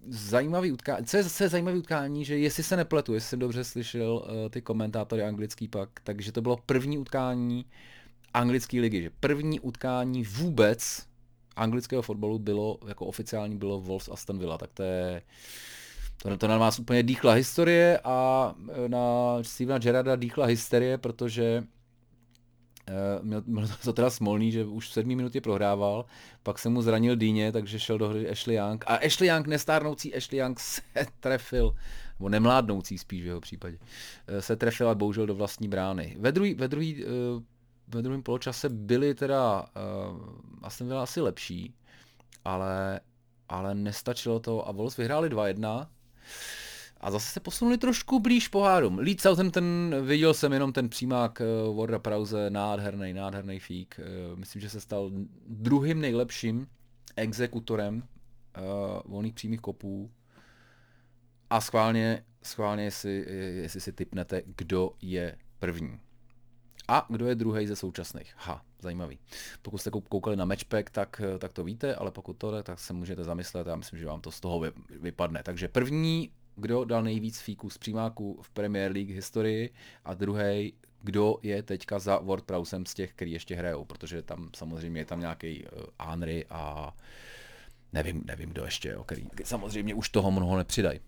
[0.08, 4.16] zajímavý utkání, co je zase zajímavý utkání, že jestli se nepletu, jestli jsem dobře slyšel
[4.16, 7.64] uh, ty komentátory anglický pak, takže to bylo první utkání
[8.34, 11.06] anglické ligy, že první utkání vůbec
[11.56, 15.22] anglického fotbalu bylo, jako oficiální bylo Wolves Aston Villa, tak to je,
[16.22, 18.98] to, to na vás úplně dýchla historie a eh, na
[19.42, 21.64] Stevena Gerrarda dýchla hysterie, protože
[23.22, 26.05] měl, měl to teda smolný, že už v sedmý minutě prohrával,
[26.42, 28.85] pak se mu zranil dýně, takže šel do hry Ashley Young.
[28.87, 30.83] A Ashley Young, nestárnoucí Ashley Young se
[31.20, 31.74] trefil,
[32.18, 36.16] nebo nemládnoucí spíš v jeho případě, uh, se trefil a bohužel do vlastní brány.
[36.18, 37.11] Ve druhý, ve druhý, uh,
[37.88, 39.66] ve druhém poločase byli teda uh,
[40.62, 41.74] asi byla asi lepší,
[42.44, 43.01] ale,
[43.48, 45.87] ale nestačilo to a Wolves vyhráli 2-1
[47.00, 48.98] a zase se posunuli trošku blíž pohárům.
[48.98, 54.00] Leeds Southampton, viděl jsem jenom ten přímák uh, Warda Prause, nádherný, nádherný fík.
[54.30, 55.11] Uh, myslím, že se stal
[55.46, 56.66] druhým nejlepším
[57.16, 58.02] exekutorem uh,
[59.04, 60.11] volných přímých kopů.
[61.50, 63.26] A schválně, schválně jestli,
[63.62, 66.00] jestli si typnete, kdo je první.
[66.88, 68.34] A kdo je druhý ze současných?
[68.37, 69.18] Ha, zajímavý.
[69.62, 72.92] Pokud jste koukali na matchpack, tak, tak to víte, ale pokud to ne, tak se
[72.92, 74.62] můžete zamyslet, já myslím, že vám to z toho
[75.00, 75.42] vypadne.
[75.42, 79.71] Takže první kdo dal nejvíc fíků z přímáků v Premier League historii
[80.05, 85.01] a druhý, kdo je teďka za WordPressem z těch, který ještě hrajou, protože tam samozřejmě
[85.01, 86.94] je tam nějaký uh, Henry a
[87.92, 91.01] nevím, nevím kdo ještě, jo, který samozřejmě už toho mnoho nepřidají.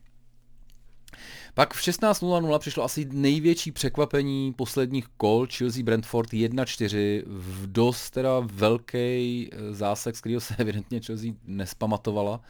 [1.54, 8.40] Pak v 16.00 přišlo asi největší překvapení posledních kol Chelsea Brentford 1-4 v dost teda
[8.40, 12.40] velký eh, zásek, z kterého se evidentně Chelsea nespamatovala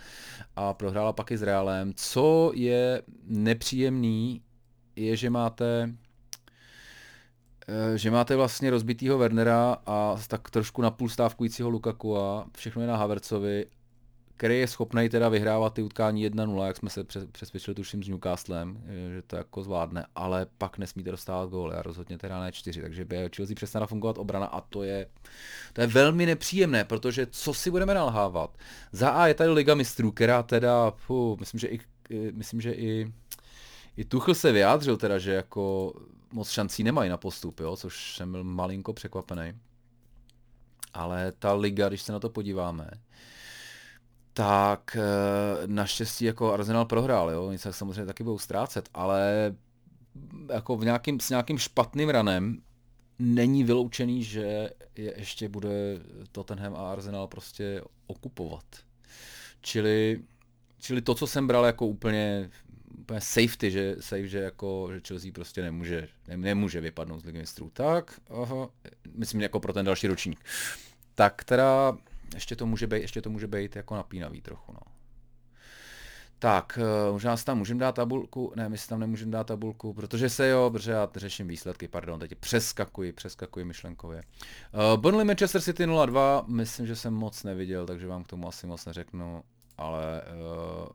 [0.57, 1.93] a prohrála pak i s Realem.
[1.97, 4.43] Co je nepříjemný,
[4.97, 5.95] je, že máte
[7.69, 12.89] eh, že máte vlastně rozbitýho Wernera a tak trošku napůl stávkujícího Lukaku a všechno je
[12.89, 13.67] na Havercovi
[14.40, 18.83] který je schopný teda vyhrávat ty utkání 1-0, jak jsme se přesvědčili tuším s Newcastlem,
[19.14, 23.05] že to jako zvládne, ale pak nesmíte dostávat góly a rozhodně teda ne 4, takže
[23.05, 25.07] by Chelsea přestane fungovat obrana a to je,
[25.72, 28.59] to je velmi nepříjemné, protože co si budeme nalhávat?
[28.92, 31.81] Za A je tady Liga mistrů, která teda, pů, myslím, že i,
[32.33, 33.12] myslím, že i,
[33.96, 35.92] i Tuchl se vyjádřil teda, že jako
[36.33, 39.53] moc šancí nemají na postup, jo, což jsem byl malinko překvapený.
[40.94, 42.90] Ale ta liga, když se na to podíváme,
[44.33, 49.55] tak eh, naštěstí jako Arsenal prohrál, jo, oni se samozřejmě taky budou ztrácet, ale
[50.53, 52.62] jako v nějakým, s nějakým špatným ranem
[53.19, 55.71] není vyloučený, že je ještě bude
[56.33, 58.64] Tottenham a Arsenal prostě okupovat.
[59.61, 60.23] Čili,
[60.79, 62.51] čili to, co jsem bral jako úplně,
[62.99, 67.38] úplně safety, že, safe, že, jako, že Chelsea prostě nemůže, ne, nemůže vypadnout z ligy
[67.38, 68.69] mistrů, tak aha,
[69.14, 70.40] myslím jako pro ten další ročník.
[71.14, 71.99] Tak teda
[72.35, 74.81] ještě to může být, ještě to může být jako napínavý trochu, no.
[76.38, 79.95] Tak, uh, možná si tam můžeme dát tabulku, ne, my si tam nemůžeme dát tabulku,
[79.95, 84.23] protože se jo, protože já řeším výsledky, pardon, teď přeskakuji, přeskakuji myšlenkově.
[84.93, 88.66] Uh, Burnley Manchester City 0-2, myslím, že jsem moc neviděl, takže vám k tomu asi
[88.66, 89.43] moc neřeknu,
[89.79, 90.88] ale uh,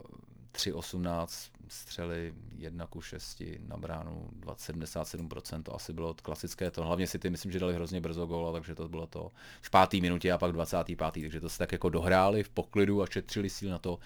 [0.56, 6.84] 3.18 střely 1 ku 6 na bránu 77%, to asi bylo klasické to.
[6.84, 10.00] Hlavně si ty myslím, že dali hrozně brzo góla, takže to bylo to v pátý
[10.00, 10.98] minutě a pak 25.
[11.12, 13.98] takže to se tak jako dohráli v poklidu a šetřili síl na to.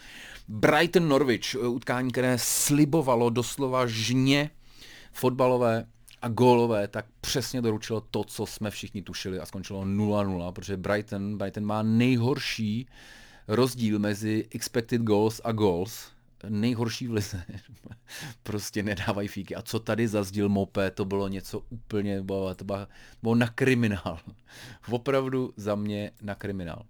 [0.49, 4.51] Brighton Norwich, utkání, které slibovalo doslova žně
[5.13, 5.87] fotbalové
[6.23, 11.39] a gólové, tak přesně doručilo to, co jsme všichni tušili a skončilo 0-0, protože Brighton,
[11.39, 12.87] Brighton má nejhorší
[13.49, 16.11] rozdíl mezi expected goals a goals,
[16.48, 17.44] nejhorší v lize.
[18.42, 19.55] prostě nedávají fíky.
[19.57, 22.64] A co tady zazdil Mope, to bylo něco úplně, bylo, to
[23.22, 24.18] bylo na kriminál.
[24.90, 26.83] Opravdu za mě na kriminál.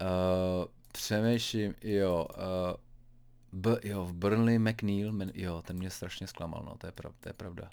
[0.00, 6.62] Uh, přemýšlím, jo, uh, B, jo, v Burnley McNeil, men, jo, ten mě strašně zklamal,
[6.66, 7.70] no, to je, prav, to je pravda.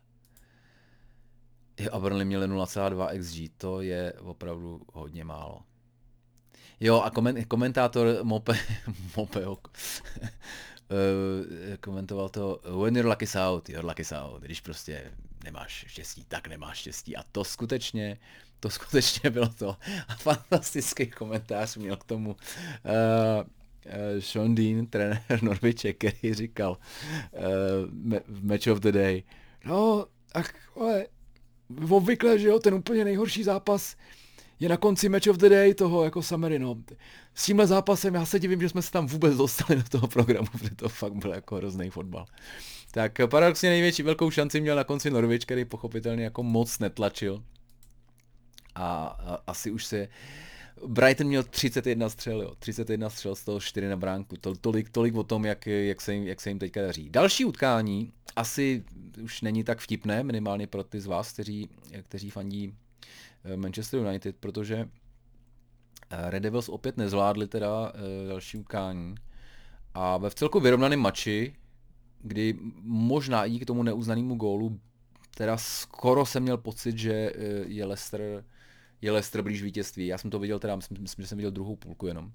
[1.80, 5.64] Jo, a Burnley měli 0,2 XG, to je opravdu hodně málo.
[6.80, 8.54] Jo, a koment, komentátor Mope,
[9.18, 9.58] Mope uh,
[11.82, 14.42] komentoval to when you're lucky out, you're lucky out.
[14.42, 15.12] Když prostě
[15.44, 17.18] nemáš štěstí, tak nemáš štěstí.
[17.18, 18.18] A to skutečně,
[18.60, 19.78] to skutečně bylo to.
[20.08, 22.36] A fantastický komentář měl k tomu uh,
[23.86, 26.78] uh, Sean Dean, trenér Norviče, který říkal
[27.32, 27.40] uh,
[28.42, 29.24] Match of the Day,
[29.66, 31.08] no, ach, ale
[31.90, 33.96] obvykle, že jo, ten úplně nejhorší zápas
[34.60, 36.76] je na konci Match of the Day toho jako Samery, no.
[37.34, 40.48] S tímhle zápasem já se divím, že jsme se tam vůbec dostali do toho programu,
[40.52, 42.26] protože to fakt byl jako hrozný fotbal.
[42.92, 47.44] Tak paradoxně největší velkou šanci měl na konci Norwich, který pochopitelně jako moc netlačil.
[48.76, 50.08] A, a asi už se
[50.88, 52.56] Brighton měl 31 střel, jo.
[52.60, 54.36] 31 střel z toho 4 na bránku.
[54.42, 57.10] To, tolik, tolik o tom, jak, jak, se jim, jak se jim teďka daří.
[57.10, 58.84] Další utkání asi
[59.24, 61.70] už není tak vtipné, minimálně pro ty z vás, kteří,
[62.04, 62.74] kteří fandí
[63.56, 64.90] Manchester United, protože
[66.10, 69.16] eh, Red Devils opět nezvládli teda eh, další ukání
[69.94, 71.56] a ve vcelku vyrovnaném mači,
[72.22, 74.80] kdy možná i k tomu neuznanému gólu,
[75.38, 77.34] teda skoro jsem měl pocit, že
[77.68, 78.44] je Leicester,
[79.02, 80.08] je Leicester blíž vítězství.
[80.08, 82.32] Já jsem to viděl teda, myslím, myslím, že jsem viděl druhou půlku jenom.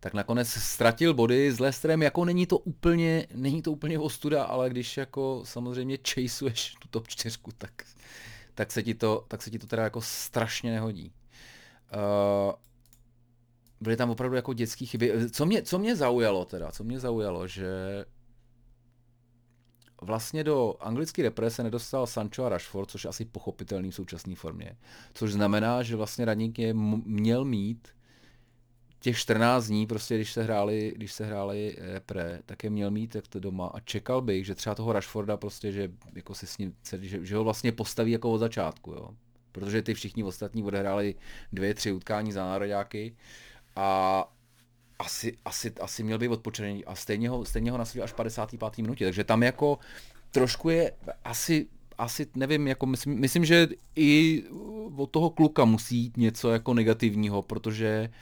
[0.00, 4.70] Tak nakonec ztratil body s Leicesterem, jako není to úplně, není to úplně ostuda, ale
[4.70, 7.84] když jako samozřejmě chaseuješ tu top 4, tak
[8.58, 11.12] tak se ti to, tak se ti to teda jako strašně nehodí.
[11.94, 12.52] Uh,
[13.80, 15.30] byly tam opravdu jako dětské chyby.
[15.30, 17.68] Co mě, co mě zaujalo teda, co mě zaujalo, že
[20.02, 24.76] vlastně do anglické represe nedostal Sancho a Rashford, což je asi pochopitelný v současné formě.
[25.14, 27.88] Což znamená, že vlastně radník je měl mít
[29.00, 33.16] těch 14 dní, prostě když se hráli, když se hráli repre, tak je měl mít
[33.28, 36.74] to doma a čekal bych, že třeba toho Rashforda prostě, že jako si s ním,
[37.00, 39.10] že, že ho vlastně postaví jako od začátku, jo.
[39.52, 41.14] Protože ty všichni ostatní odehráli
[41.52, 43.16] dvě, tři utkání za nároďáky
[43.76, 44.28] a
[44.98, 48.78] asi, asi, asi měl být odpočený a stejně ho, stejně ho nasadil až 55.
[48.78, 49.78] minutě, takže tam jako
[50.30, 50.92] trošku je
[51.24, 51.66] asi
[51.98, 54.42] asi nevím, jako myslím, myslím, že i
[54.96, 58.14] od toho kluka musí jít něco jako negativního, protože uh,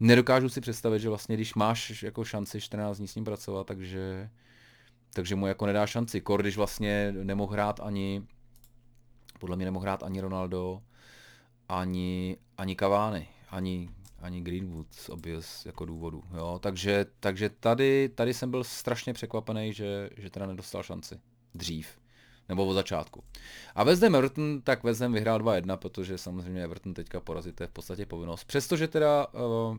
[0.00, 4.30] nedokážu si představit, že vlastně když máš jako šanci 14 dní s ním pracovat, takže,
[5.12, 6.20] takže mu jako nedá šanci.
[6.20, 8.22] Kor, když vlastně nemohl hrát ani,
[9.40, 10.82] podle mě nemohl hrát ani Ronaldo,
[11.68, 16.22] ani, ani Cavani, ani, ani Greenwood z obvious jako důvodu.
[16.36, 16.58] Jo?
[16.62, 21.20] Takže, takže tady, tady jsem byl strašně překvapený, že, že teda nedostal šanci
[21.54, 22.05] dřív
[22.48, 23.24] nebo od začátku.
[23.74, 27.66] A West Ham Everton, tak West Ham vyhrál 2-1, protože samozřejmě Everton teďka porazit je
[27.66, 28.44] v podstatě povinnost.
[28.44, 29.78] Přestože teda uh,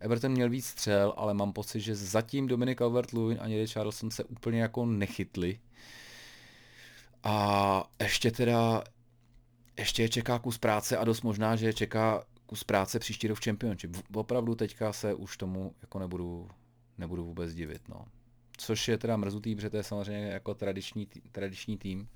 [0.00, 4.60] Everton měl víc střel, ale mám pocit, že zatím Dominic Calvert-Lewin ani Richarlison se úplně
[4.60, 5.58] jako nechytli.
[7.22, 8.84] A ještě teda,
[9.78, 13.38] ještě je čeká kus práce a dost možná, že je čeká kus práce příští rok
[13.38, 13.96] v Championship.
[14.14, 16.48] Opravdu teďka se už tomu jako nebudu,
[16.98, 17.88] nebudu vůbec divit.
[17.88, 18.04] No
[18.56, 22.08] což je teda mrzutý, protože to je samozřejmě jako tradiční, tradiční tým,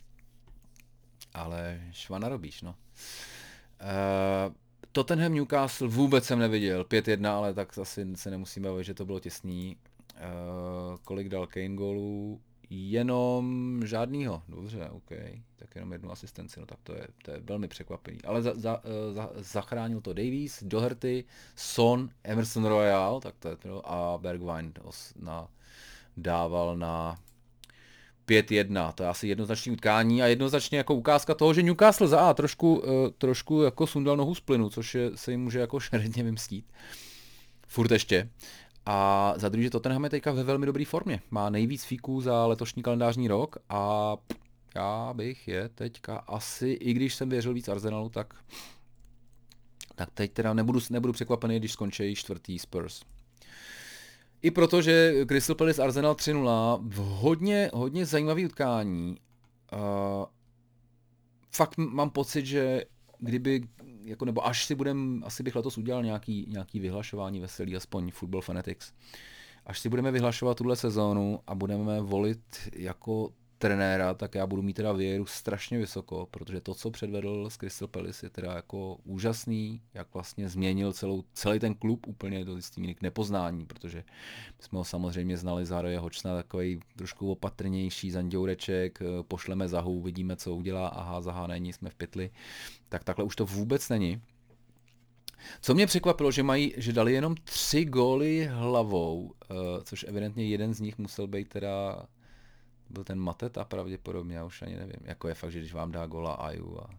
[1.34, 2.74] ale švana robíš, no.
[3.80, 4.54] Uh,
[4.92, 9.20] Tottenham Newcastle vůbec jsem neviděl, 5-1, ale tak asi se nemusím bavit, že to bylo
[9.20, 9.76] těsný.
[10.14, 12.40] Uh, kolik dal Kane gólů?
[12.70, 15.10] Jenom žádnýho, dobře, OK,
[15.56, 18.18] tak jenom jednu asistenci, no tak to je, to je velmi překvapení.
[18.24, 21.24] Ale za, za, eh, za, zachránil to Davies, Doherty,
[21.56, 24.72] Son, Emerson Royal, tak to je to, a Bergwijn
[25.16, 25.48] na
[26.22, 27.18] dával na
[28.28, 28.92] 5-1.
[28.92, 32.74] To je asi jednoznačný utkání a jednoznačně jako ukázka toho, že Newcastle za A trošku,
[32.74, 32.84] uh,
[33.18, 36.72] trošku jako sundal nohu z plynu, což je, se jim může jako šeredně vymstít.
[37.68, 38.30] Furt ještě.
[38.86, 41.20] A za druhé, že Tottenham je teďka ve velmi dobré formě.
[41.30, 44.16] Má nejvíc fíků za letošní kalendářní rok a
[44.74, 48.34] já bych je teďka asi, i když jsem věřil víc Arsenalu, tak,
[49.94, 53.02] tak teď teda nebudu, nebudu překvapený, když skončí čtvrtý Spurs.
[54.42, 59.16] I protože Crystal Palace Arsenal 3-0 v hodně, hodně zajímavý utkání.
[59.72, 59.78] Uh,
[61.52, 62.84] fakt mám pocit, že
[63.18, 63.68] kdyby,
[64.04, 68.40] jako, nebo až si budem, asi bych letos udělal nějaký, nějaký vyhlašování veselý, aspoň Football
[68.40, 68.92] Fanatics.
[69.66, 72.40] Až si budeme vyhlašovat tuhle sezónu a budeme volit
[72.72, 77.56] jako trenéra, tak já budu mít teda věru strašně vysoko, protože to, co předvedl z
[77.56, 82.56] Crystal Palace, je teda jako úžasný, jak vlastně změnil celou, celý ten klub úplně do
[82.56, 84.04] jistý k nepoznání, protože
[84.60, 90.54] jsme ho samozřejmě znali za Roje Hočna, takový trošku opatrnější zanděureček, pošleme zahu, vidíme, co
[90.54, 92.30] udělá, aha, zaha není, jsme v pytli,
[92.88, 94.22] tak takhle už to vůbec není.
[95.60, 100.74] Co mě překvapilo, že mají, že dali jenom tři góly hlavou, eh, což evidentně jeden
[100.74, 102.06] z nich musel být teda
[102.90, 105.00] byl ten Mateta pravděpodobně, já už ani nevím.
[105.04, 106.90] Jako je fakt, že když vám dá gola Aju a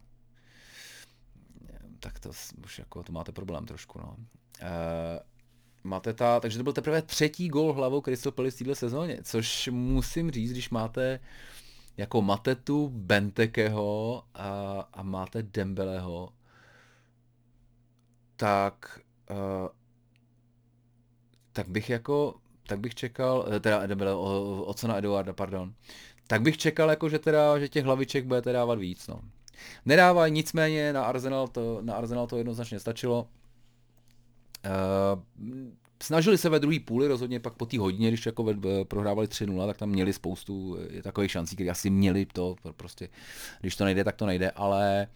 [2.00, 2.32] tak to
[2.64, 4.16] už jako to máte problém trošku, no.
[4.62, 4.70] E,
[5.84, 10.32] Mateta, takže to byl teprve třetí gol hlavou Crystal Palace v této sezóně, což musím
[10.32, 11.20] říct, když máte
[11.98, 16.30] jako Matetu, Bentekeho a, a máte Dembeleho,
[18.36, 19.00] tak
[19.30, 19.68] uh,
[21.52, 22.36] tak bych jako
[22.70, 25.74] tak bych čekal, eh, teda Edebele, od na Eduarda, pardon,
[26.28, 29.08] tak bych čekal, jako, že, teda, že těch hlaviček budete dávat víc.
[29.08, 29.22] No.
[29.86, 33.28] Nedávají, nicméně na Arsenal to, na Arsenal to jednoznačně stačilo.
[34.66, 35.22] Uh,
[36.04, 38.54] snažili se ve druhé půli, rozhodně pak po té hodině, když jako ve,
[38.86, 43.10] prohrávali 3-0, tak tam měli spoustu takových šancí, které asi měli to, prostě,
[43.62, 45.08] když to nejde, tak to nejde, ale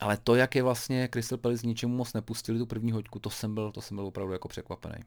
[0.00, 3.54] ale to, jak je vlastně Crystal Palace ničemu moc nepustili tu první hoďku, to jsem
[3.54, 5.04] byl, to jsem byl opravdu jako překvapený.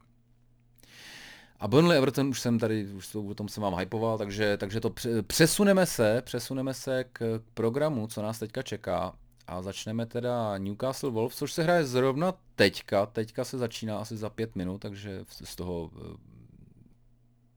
[1.62, 4.94] A Burnley Everton už jsem tady, už o tom jsem vám hypoval, takže, takže to
[5.26, 9.14] přesuneme se, přesuneme se k programu, co nás teďka čeká.
[9.46, 13.06] A začneme teda Newcastle Wolves, což se hraje zrovna teďka.
[13.06, 16.16] Teďka se začíná asi za pět minut, takže z toho eh,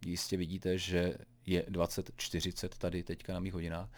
[0.06, 1.14] jistě vidíte, že
[1.46, 3.90] je 20.40 tady teďka na mých hodinách.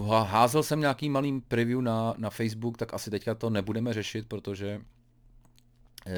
[0.00, 4.28] Uh, házel jsem nějaký malý preview na, na Facebook, tak asi teďka to nebudeme řešit,
[4.28, 4.91] protože Eh,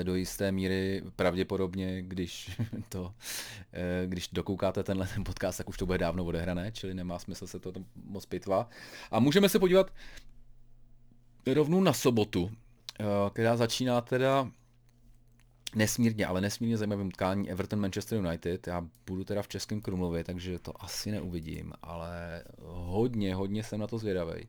[0.03, 3.15] do jisté míry pravděpodobně, když to,
[3.73, 7.47] eh, když dokoukáte tenhle ten podcast, tak už to bude dávno odehrané, čili nemá smysl
[7.47, 7.73] se to
[8.05, 8.69] moc pitva.
[9.11, 9.93] A můžeme se podívat
[11.55, 12.51] rovnou na sobotu,
[13.01, 14.51] eh, která začíná teda
[15.75, 18.67] nesmírně, ale nesmírně zajímavým utkání Everton Manchester United.
[18.67, 23.87] Já budu teda v Českém Krumlově, takže to asi neuvidím, ale hodně, hodně jsem na
[23.87, 24.49] to zvědavý.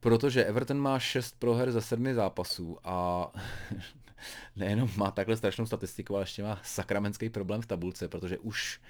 [0.00, 3.26] Protože Everton má 6 proher ze 7 zápasů a
[4.56, 8.80] nejenom má takhle strašnou statistiku, ale ještě má sakramenský problém v tabulce, protože už,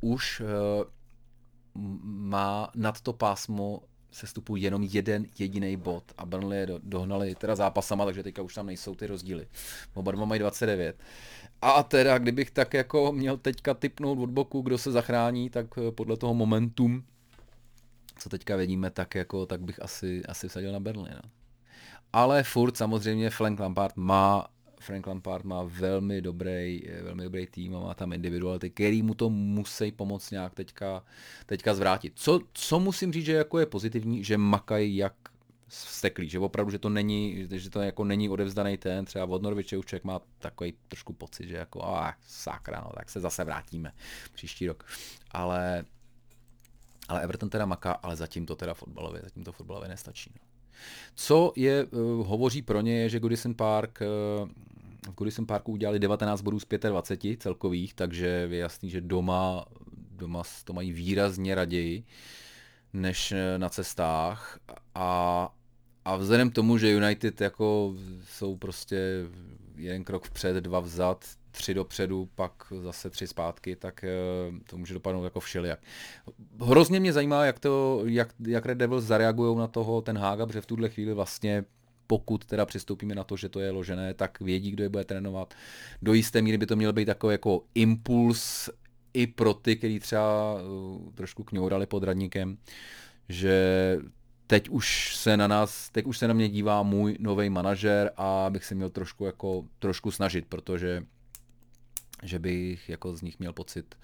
[0.00, 0.46] už uh,
[2.04, 7.56] má nad to pásmo sestupu jenom jeden jediný bod a Burnley je do, dohnali teda
[7.56, 9.46] zápasama, takže teďka už tam nejsou ty rozdíly.
[9.94, 10.96] Oba dva mají 29.
[11.62, 15.90] A teda, kdybych tak jako měl teďka typnout od boku, kdo se zachrání, tak eh,
[15.90, 17.04] podle toho momentum,
[18.18, 21.12] co teďka vidíme, tak jako, tak bych asi, asi vsadil na Burnley.
[21.14, 21.30] No.
[22.12, 24.48] Ale furt samozřejmě Frank Lampard má
[24.88, 29.30] Frank Lampard má velmi dobrý, velmi dobrý tým a má tam individuality, který mu to
[29.30, 31.04] musí pomoct nějak teďka,
[31.46, 32.12] teďka zvrátit.
[32.16, 35.14] Co, co musím říct, že jako je pozitivní, že makají jak
[35.68, 39.76] steklý, že opravdu, že to není, že to jako není odevzdaný ten, třeba od Norviče
[39.76, 43.92] už člověk má takový trošku pocit, že jako a sakra, no, tak se zase vrátíme
[44.32, 44.84] příští rok.
[45.30, 45.84] Ale,
[47.08, 50.32] ale Everton teda maká, ale zatím to teda fotbalově, zatím to fotbalově nestačí.
[50.34, 50.47] No.
[51.14, 53.98] Co je, uh, hovoří pro ně, je, že Goodison Park
[54.42, 54.48] uh,
[55.08, 59.64] v Goodison Parku udělali 19 bodů z 25 celkových, takže je jasný, že doma,
[60.16, 62.04] doma to mají výrazně raději
[62.92, 64.58] než eh, na cestách.
[64.94, 65.48] A,
[66.04, 68.98] a vzhledem k tomu, že United jako jsou prostě
[69.78, 74.04] jeden krok vpřed, dva vzad, tři dopředu, pak zase tři zpátky, tak
[74.70, 75.80] to může dopadnout jako všelijak.
[76.64, 80.60] Hrozně mě zajímá, jak, to, jak, jak Red Devils zareagují na toho ten Haga, protože
[80.60, 81.64] v tuhle chvíli vlastně
[82.06, 85.54] pokud teda přistoupíme na to, že to je ložené, tak vědí, kdo je bude trénovat.
[86.02, 88.70] Do jisté míry by to měl být takový jako impuls
[89.14, 92.58] i pro ty, kteří třeba uh, trošku kňourali pod radníkem,
[93.28, 93.98] že
[94.48, 98.46] teď už se na nás, teď už se na mě dívá můj nový manažer a
[98.50, 101.02] bych se měl trošku jako, trošku snažit, protože
[102.22, 103.98] že bych jako z nich měl pocit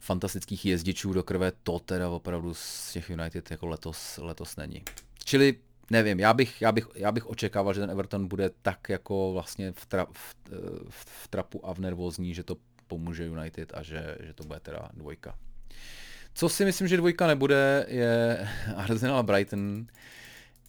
[0.00, 4.82] fantastických jezdičů do krve, to teda opravdu z těch United jako letos, letos není.
[5.24, 5.54] Čili
[5.90, 9.72] nevím, já bych, já, bych, já bych očekával, že ten Everton bude tak jako vlastně
[9.72, 10.34] v, tra, v,
[10.90, 12.56] v, v trapu a v nervózní, že to
[12.86, 15.38] pomůže United a že, že to bude teda dvojka.
[16.34, 19.86] Co si myslím, že dvojka nebude, je Arsenal a Brighton.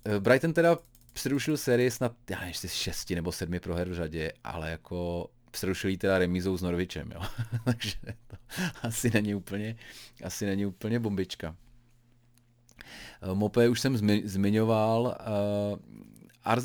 [0.05, 0.77] Eh, Brighton teda
[1.13, 5.97] přerušil sérii snad, já nevím, jestli šesti nebo sedmi proher v řadě, ale jako přerušili
[5.97, 7.21] teda remízou s Norvičem, jo.
[7.65, 7.95] Takže
[8.27, 8.37] to
[8.81, 9.75] asi není úplně,
[10.23, 11.55] asi není úplně bombička.
[13.21, 15.17] Eh, Mope už jsem zmi, zmiňoval.
[15.71, 15.79] Uh,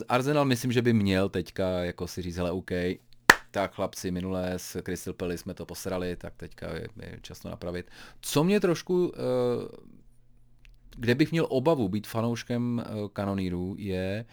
[0.09, 2.71] Arsenal myslím, že by měl teďka jako si říct, hele, OK,
[3.51, 7.49] tak chlapci, minulé s Crystal Palace jsme to posrali, tak teďka je, je čas to
[7.49, 7.91] napravit.
[8.21, 9.13] Co mě trošku, uh,
[10.97, 14.25] kde bych měl obavu být fanouškem uh, kanonírů, je,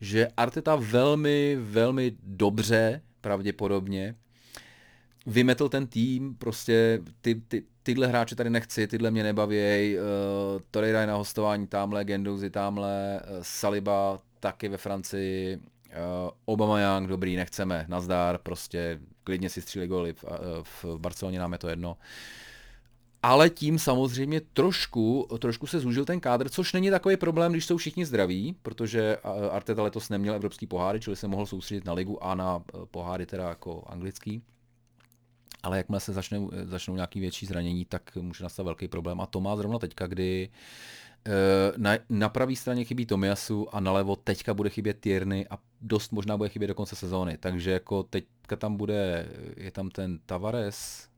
[0.00, 4.14] že Arteta velmi, velmi dobře, pravděpodobně,
[5.26, 9.56] vymetl ten tým, prostě ty, ty, tyhle hráče tady nechci, tyhle mě nebaví,
[9.96, 10.02] uh,
[10.70, 15.60] Torreira je na hostování tamhle, Gendouzi tamhle, uh, Saliba taky ve Francii,
[16.44, 20.30] Obama Young, dobrý, nechceme, nazdár, prostě klidně si střílí goly, v, uh,
[20.62, 21.96] v Barceloně nám je to jedno.
[23.22, 27.76] Ale tím samozřejmě trošku, trošku se zúžil ten kádr, což není takový problém, když jsou
[27.76, 29.16] všichni zdraví, protože
[29.50, 33.48] Arteta letos neměl evropský poháry, čili se mohl soustředit na ligu a na poháry teda
[33.48, 34.42] jako anglický
[35.64, 39.20] ale jakmile se začnou, začnou nějaký větší zranění, tak může nastat velký problém.
[39.20, 41.03] A to má zrovna teďka, kdy eh,
[41.76, 46.36] na, na pravé straně chybí Tomiasu a nalevo teďka bude chybět Tierney a dost možná
[46.36, 47.38] bude chybět do konce sezóny.
[47.38, 51.08] Takže jako teďka tam bude, je tam ten Tavares,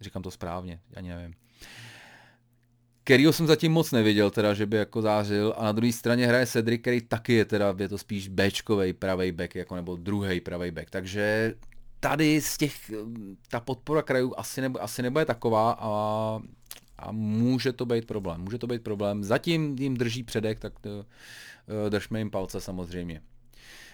[0.00, 1.34] říkám to správně, ani nevím.
[3.04, 5.54] Kerryho jsem zatím moc neviděl, teda, že by jako zářil.
[5.56, 9.32] A na druhé straně hraje Cedric, který taky je teda, je to spíš Bčkovej pravý
[9.32, 10.90] back, jako nebo druhý pravý back.
[10.90, 11.54] Takže
[12.00, 12.90] tady z těch,
[13.50, 16.40] ta podpora krajů asi, nebude, asi nebude taková a,
[17.02, 18.40] a může to být problém.
[18.40, 19.24] Může to být problém.
[19.24, 21.04] Zatím jim drží předek, tak to,
[21.86, 23.20] eh, držme jim palce samozřejmě.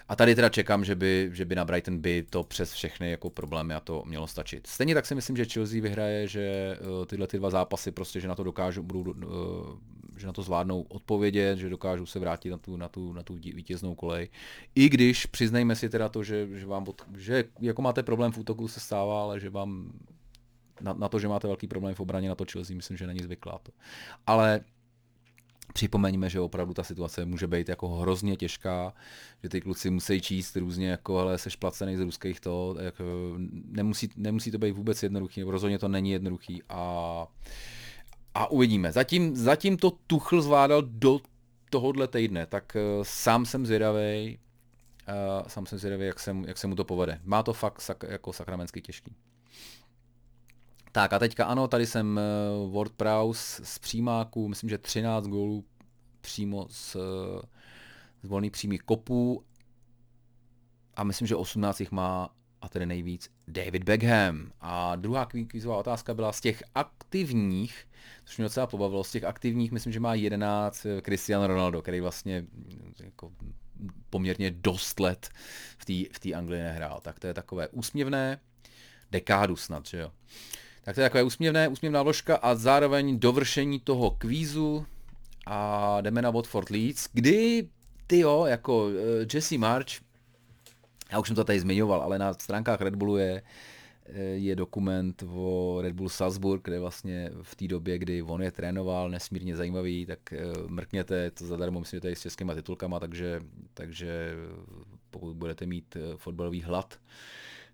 [0.09, 3.31] A tady teda čekám, že by, že by na Brighton by to přes všechny jako
[3.31, 4.67] problémy a to mělo stačit.
[4.67, 8.29] Stejně tak si myslím, že Chelsea vyhraje, že uh, tyhle ty dva zápasy prostě, že
[8.29, 9.15] na to dokážou, budou,
[10.19, 13.35] že na to zvládnou odpovědět, že dokážou se vrátit na tu, na tu, na tu
[13.35, 14.29] vítěznou kolej.
[14.75, 18.39] I když přiznejme si teda to, že, že vám, od, že jako máte problém v
[18.39, 19.93] útoku se stává, ale že vám
[20.81, 23.21] na, na to, že máte velký problém v obraně, na to Chelsea myslím, že není
[23.21, 23.73] zvyklá to.
[24.27, 24.61] Ale
[25.73, 28.93] Připomeňme, že opravdu ta situace může být jako hrozně těžká,
[29.43, 33.05] že ty kluci musí číst různě jako, hele, seš placený z ruských to, jako,
[33.65, 37.27] nemusí, nemusí to být vůbec jednoduchý, nebo rozhodně to není jednoduchý a,
[38.35, 38.93] a uvidíme.
[38.93, 41.21] Zatím, zatím to Tuchl zvládal do
[41.71, 44.39] tohohle týdne, tak uh, sám jsem zvědavý,
[45.09, 47.21] uh, sám jsem zvědavý, jak se, jak se mu to povede.
[47.25, 49.15] Má to fakt sak, jako sakramentsky těžký.
[50.93, 52.21] Tak a teďka ano, tady jsem
[52.67, 55.65] uh, Ward Prowse z přímáků, myslím, že 13 gólů
[56.21, 56.97] přímo z,
[58.23, 59.45] z volných přímých kopů
[60.97, 64.53] a myslím, že 18 jich má a tedy nejvíc David Beckham.
[64.61, 67.89] A druhá kvízová otázka byla z těch aktivních,
[68.25, 72.01] což mě docela pobavilo, z těch aktivních myslím, že má 11 eh, Cristiano Ronaldo, který
[72.01, 73.33] vlastně mm, jako
[74.11, 75.29] poměrně dost let
[75.79, 77.01] v té v Anglii nehrál.
[77.01, 78.41] Tak to je takové úsměvné,
[79.11, 80.13] dekádu snad, že jo.
[80.89, 84.87] Tak to je takové úsměvné, úsměvná vložka a zároveň dovršení toho kvízu.
[85.47, 87.69] A jdeme na Watford Leeds, kdy
[88.07, 89.89] ty jo, jako eh, Jesse March,
[91.13, 93.43] já už jsem to tady zmiňoval, ale na stránkách Red Bullu je,
[94.07, 98.51] eh, je dokument o Red Bull Salzburg, kde vlastně v té době, kdy on je
[98.51, 103.41] trénoval, nesmírně zajímavý, tak eh, mrkněte to zadarmo, myslím, že tady s českýma titulkama, takže,
[103.75, 104.35] takže
[105.11, 106.99] pokud budete mít fotbalový hlad,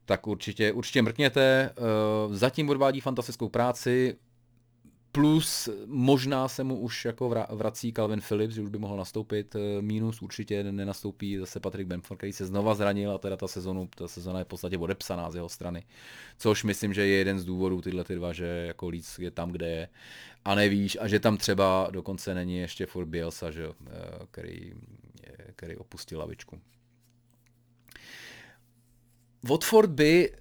[0.04, 1.70] tak určitě, určitě mrkněte.
[1.70, 1.82] Eh,
[2.30, 4.16] zatím odvádí fantastickou práci,
[5.14, 9.82] plus možná se mu už jako vrací Calvin Phillips, že už by mohl nastoupit, eh,
[9.82, 14.08] minus určitě nenastoupí zase Patrick Benford, který se znova zranil a teda ta sezonu, ta
[14.08, 15.84] sezona je v podstatě odepsaná z jeho strany,
[16.38, 19.50] což myslím, že je jeden z důvodů tyhle ty dva, že jako Leeds je tam,
[19.50, 19.88] kde je
[20.44, 23.92] a nevíš a že tam třeba dokonce není ještě Ford Bielsa, že, eh,
[24.30, 24.72] který,
[25.56, 26.60] který opustil lavičku.
[29.48, 30.32] Watford by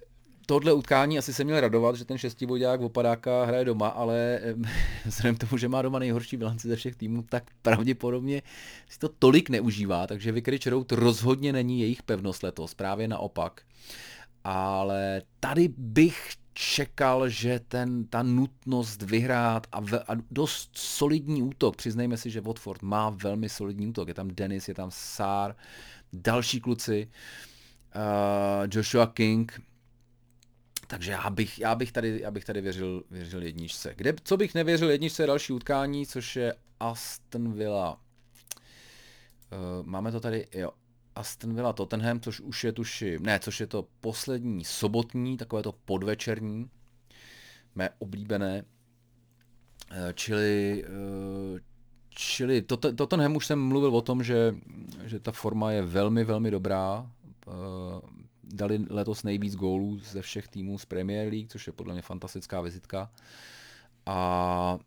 [0.46, 4.40] tohle utkání asi se měl radovat, že ten šestivodák Opadáka hraje doma, ale
[5.04, 8.42] vzhledem k tomu, že má doma nejhorší bilanci ze všech týmů, tak pravděpodobně
[8.88, 13.62] si to tolik neužívá, takže Vicarage Road rozhodně není jejich pevnost letos, právě naopak.
[14.44, 21.76] Ale tady bych čekal, že ten, ta nutnost vyhrát a, v, a dost solidní útok,
[21.76, 25.56] přiznejme si, že Watford má velmi solidní útok, je tam Dennis, je tam Sár,
[26.12, 27.53] další kluci, uh,
[27.94, 29.62] uh, Joshua King,
[30.86, 33.94] takže já bych, já bych tady, já bych tady věřil, věřil jedničce.
[33.96, 37.92] Kde, co bych nevěřil jedničce je další utkání, což je Aston Villa.
[37.92, 40.70] Uh, máme to tady, jo,
[41.14, 45.72] Aston Villa Tottenham, což už je tuši, ne, což je to poslední sobotní, takové to
[45.72, 46.70] podvečerní,
[47.74, 48.64] mé oblíbené,
[49.90, 50.84] eh, čili,
[52.08, 54.54] čili Tottenham už jsem mluvil o tom, že,
[55.04, 57.10] že ta forma je velmi, velmi dobrá,
[58.44, 62.60] dali letos nejvíc gólů ze všech týmů z Premier League, což je podle mě fantastická
[62.60, 63.10] vizitka.
[64.06, 64.78] A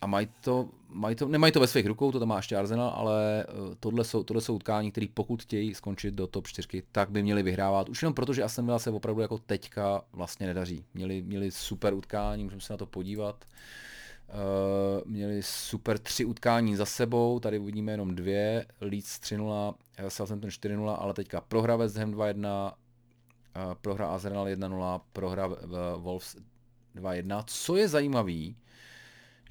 [0.00, 2.88] a mají to, mají to, nemají to ve svých rukou, to tam má ještě Arsenal,
[2.88, 7.10] ale eh, tohle jsou, tohle jsou utkání, které pokud chtějí skončit do top 4, tak
[7.10, 7.88] by měli vyhrávat.
[7.88, 10.84] Už jenom proto, že Aston Villa se opravdu jako teďka vlastně nedaří.
[10.94, 13.44] Měli, měli super utkání, můžeme se na to podívat.
[13.44, 13.50] Uh,
[15.04, 19.74] měli super tři utkání za sebou, tady uvidíme jenom dvě, Leeds 3-0,
[20.08, 22.72] Southampton 4-0, ale teďka prohra West Ham 2-1,
[23.66, 25.46] uh, prohra Arsenal 1-0, prohra
[25.96, 26.36] Wolves
[26.96, 27.44] 2-1.
[27.46, 28.56] Co je zajímavý,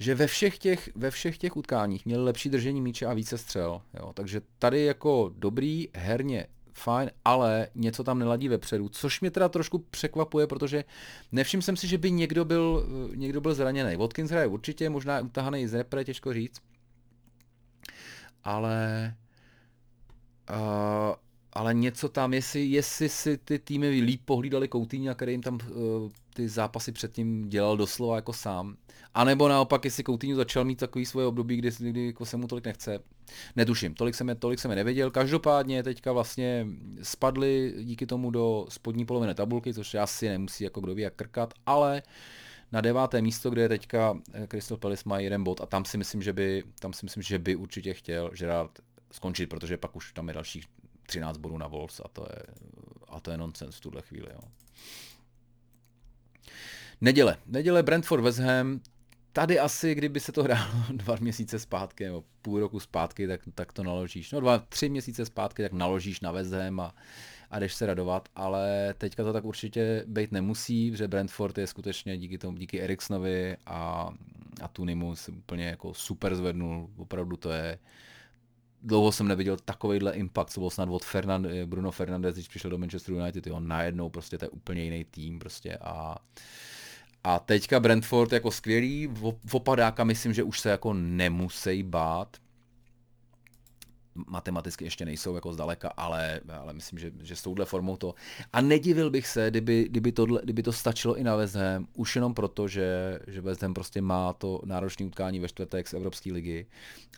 [0.00, 3.82] že ve všech těch, ve všech těch utkáních měli lepší držení míče a více střel.
[3.94, 4.12] Jo.
[4.14, 6.46] Takže tady jako dobrý, herně
[6.78, 10.84] fajn, ale něco tam neladí vepředu, což mě teda trošku překvapuje, protože
[11.32, 13.96] nevšiml jsem si, že by někdo byl, někdo byl zraněný.
[13.96, 16.60] Watkins hraje určitě, možná utahaný z repre, těžko říct.
[18.44, 19.14] Ale
[20.50, 21.14] uh,
[21.52, 26.10] ale něco tam, jestli, jestli si ty týmy líp pohlídali Coutinho, který jim tam uh,
[26.38, 28.76] ty zápasy předtím dělal doslova jako sám.
[29.14, 32.46] A nebo naopak, jestli Coutinho začal mít takový svoje období, kdy, kdy jako se mu
[32.46, 32.98] tolik nechce.
[33.56, 35.10] Netuším, tolik jsem, je, tolik jsem je nevěděl.
[35.10, 36.66] Každopádně teďka vlastně
[37.02, 41.54] spadli díky tomu do spodní poloviny tabulky, což asi nemusí jako kdo ví jak krkat,
[41.66, 42.02] ale
[42.72, 45.98] na deváté místo, kde je teďka eh, Crystal Palace má jeden bod a tam si
[45.98, 48.80] myslím, že by, tam si myslím, že by určitě chtěl Gerard
[49.12, 50.64] skončit, protože pak už tam je dalších
[51.06, 52.42] 13 bodů na Wolves a to je,
[53.08, 54.28] a to je nonsens v tuhle chvíli.
[54.32, 54.40] Jo.
[57.00, 57.36] Neděle.
[57.46, 58.80] Neděle Brentford West Ham.
[59.32, 63.72] Tady asi, kdyby se to hrálo dva měsíce zpátky, nebo půl roku zpátky, tak, tak
[63.72, 64.32] to naložíš.
[64.32, 66.94] No dva, tři měsíce zpátky, tak naložíš na West Ham a,
[67.50, 72.18] a jdeš se radovat, ale teďka to tak určitě být nemusí, protože Brentford je skutečně
[72.18, 74.10] díky tomu, díky Eriksonovi a,
[74.62, 77.78] a Tunimu si úplně jako super zvednul, opravdu to je,
[78.82, 82.78] dlouho jsem neviděl takovýhle impact, co byl snad od Fernand, Bruno Fernandez, když přišel do
[82.78, 86.16] Manchester United, jo, najednou prostě to je úplně jiný tým prostě a
[87.28, 89.08] a teďka Brentford jako skvělý,
[89.52, 92.36] opadáka myslím, že už se jako nemusí bát,
[94.26, 98.14] matematicky ještě nejsou jako zdaleka, ale, ale myslím, že, že s touhle formou to.
[98.52, 102.16] A nedivil bych se, kdyby, kdyby, tohle, kdyby to stačilo i na West Ham, už
[102.16, 106.32] jenom proto, že, že West Ham prostě má to náročné utkání ve čtvrtek z Evropské
[106.32, 106.66] ligy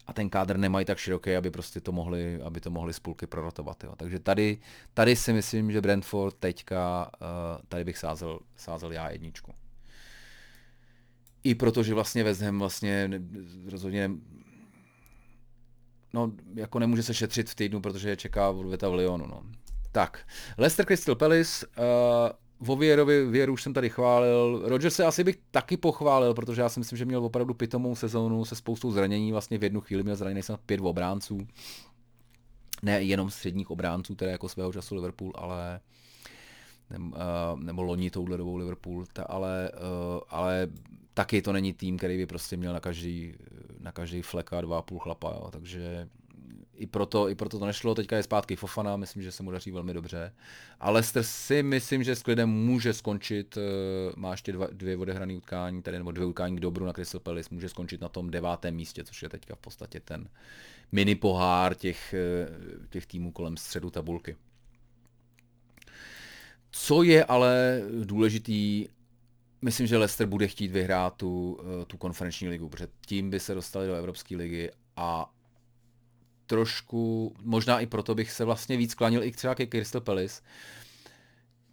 [0.07, 3.85] a ten kádr nemají tak široký, aby prostě to mohli, aby to mohli spolky prorotovat.
[3.85, 3.95] Jo.
[3.97, 4.59] Takže tady,
[4.95, 7.29] tady si myslím, že Brentford teďka, uh,
[7.69, 9.53] tady bych sázel, sázel já jedničku.
[11.45, 13.11] I protože vlastně West Ham vlastně
[13.71, 14.11] rozhodně
[16.15, 19.43] no, jako nemůže se šetřit v týdnu, protože je čeká odveta v Lyonu, no.
[19.93, 20.29] Tak,
[20.59, 21.67] Leicester Crystal Palace,
[22.59, 26.63] uh, o Vierovi, Vieru už jsem tady chválil, Roger se asi bych taky pochválil, protože
[26.63, 30.03] já si myslím, že měl opravdu pitomou sezónu se spoustou zranění, vlastně v jednu chvíli
[30.03, 31.39] měl zraněný snad pět obránců,
[32.83, 35.81] ne jenom středních obránců, které jako svého času Liverpool, ale
[36.91, 40.69] nebo, uh, nebo loni touhle dobou Liverpool, ta, ale, uh, ale
[41.15, 43.35] taky to není tým, který by prostě měl na každý,
[43.81, 45.49] na každý fleka dva a půl chlapa, jo.
[45.53, 46.09] takže
[46.81, 49.71] i proto, i proto to nešlo, teďka je zpátky Fofana, myslím, že se mu daří
[49.71, 50.33] velmi dobře.
[50.81, 53.61] A Leicester si myslím, že s klidem může skončit, eh,
[54.17, 57.49] má ještě dva, dvě odehrané utkání, tedy nebo dvě utkání k dobru na Crystal Palace,
[57.51, 60.29] může skončit na tom devátém místě, což je teďka v podstatě ten
[60.93, 62.49] mini pohár těch, eh,
[62.91, 64.37] těch týmů kolem středu tabulky.
[66.71, 68.89] Co je ale důležitý,
[69.63, 73.55] Myslím, že Leicester bude chtít vyhrát tu, eh, tu konferenční ligu, protože tím by se
[73.55, 75.35] dostali do Evropské ligy a
[76.47, 80.43] trošku, možná i proto bych se vlastně víc klanil i třeba ke Crystal Palace,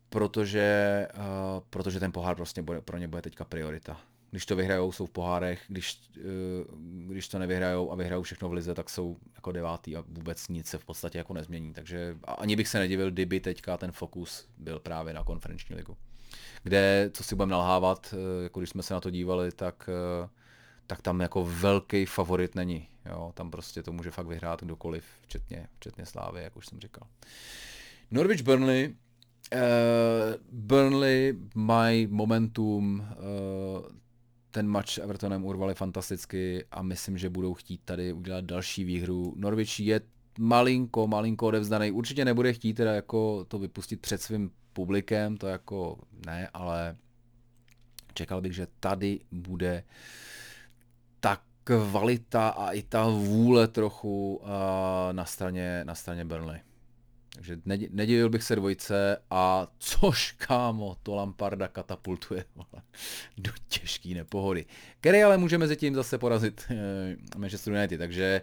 [0.10, 1.24] protože, uh,
[1.70, 4.02] protože ten pohár prostě bude, pro ně bude teďka priorita.
[4.32, 6.80] Když to vyhrajou, jsou v pohárech, když, uh,
[7.12, 10.68] když to nevyhrajou a vyhrajou všechno v lize, tak jsou jako devátý a vůbec nic
[10.68, 11.74] se v podstatě jako nezmění.
[11.74, 15.98] Takže ani bych se nedivil, kdyby teďka ten fokus byl právě na konferenční ligu
[16.68, 20.30] kde, co si budeme nalhávat, eh, jako když jsme se na to dívali, tak, eh,
[20.88, 22.88] tak tam jako velký favorit není.
[23.05, 27.07] Jo, tam prostě to může fakt vyhrát kdokoliv, včetně, včetně Slávy, jak už jsem říkal.
[28.11, 28.95] Norwich Burnley,
[29.53, 29.59] uh,
[30.51, 33.86] Burnley mají momentum, uh,
[34.51, 39.34] ten match s Evertonem urvali fantasticky a myslím, že budou chtít tady udělat další výhru.
[39.38, 40.01] Norwich je
[40.39, 41.91] malinko, malinko odevzdaný.
[41.91, 46.98] Určitě nebude chtít teda jako to vypustit před svým publikem, to jako ne, ale
[48.14, 49.84] čekal bych, že tady bude
[51.20, 54.50] tak kvalita a i ta vůle trochu uh,
[55.12, 56.62] na straně, na straně Burnley.
[57.36, 57.58] Takže
[57.90, 62.46] nedivil bych se dvojce a což kámo, to Lamparda katapultuje
[63.38, 64.66] do těžké nepohody.
[65.00, 66.78] Který ale může mezi tím zase porazit uh,
[67.42, 68.42] Manchester United, takže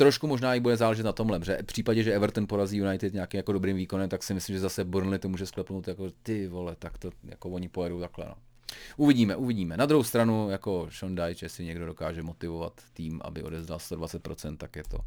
[0.00, 3.38] trošku možná i bude záležet na tomhle, že v případě, že Everton porazí United nějakým
[3.38, 6.76] jako dobrým výkonem, tak si myslím, že zase Burnley to může sklepnout jako ty vole,
[6.78, 8.24] tak to jako oni pojedou takhle.
[8.28, 8.34] No.
[8.96, 9.76] Uvidíme, uvidíme.
[9.76, 14.76] Na druhou stranu, jako Sean Dyche, jestli někdo dokáže motivovat tým, aby odezdal 120%, tak
[14.76, 14.98] je to,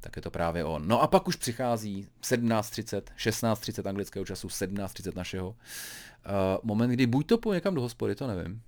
[0.00, 0.88] tak je to právě on.
[0.88, 5.48] No a pak už přichází 17.30, 16.30 anglického času, 17.30 našeho.
[5.48, 5.54] Uh,
[6.62, 8.62] moment, kdy buď to po někam do hospody, to nevím.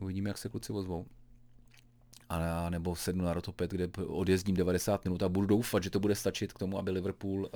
[0.00, 1.06] Uvidíme, jak se kluci ozvou
[2.28, 6.14] a nebo sednu na rotopet, kde odjezdím 90 minut a budu doufat, že to bude
[6.14, 7.50] stačit k tomu, aby Liverpool, uh,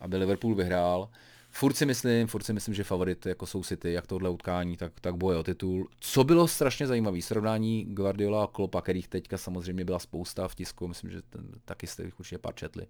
[0.00, 1.08] aby Liverpool vyhrál.
[1.50, 4.92] Furt si myslím, furt si myslím, že favorit jako jsou City, jak tohle utkání, tak,
[5.00, 5.88] tak boje o titul.
[6.00, 10.88] Co bylo strašně zajímavé, srovnání Guardiola a Klopa, kterých teďka samozřejmě byla spousta v tisku,
[10.88, 12.86] myslím, že ten, taky jste jich určitě pár četli.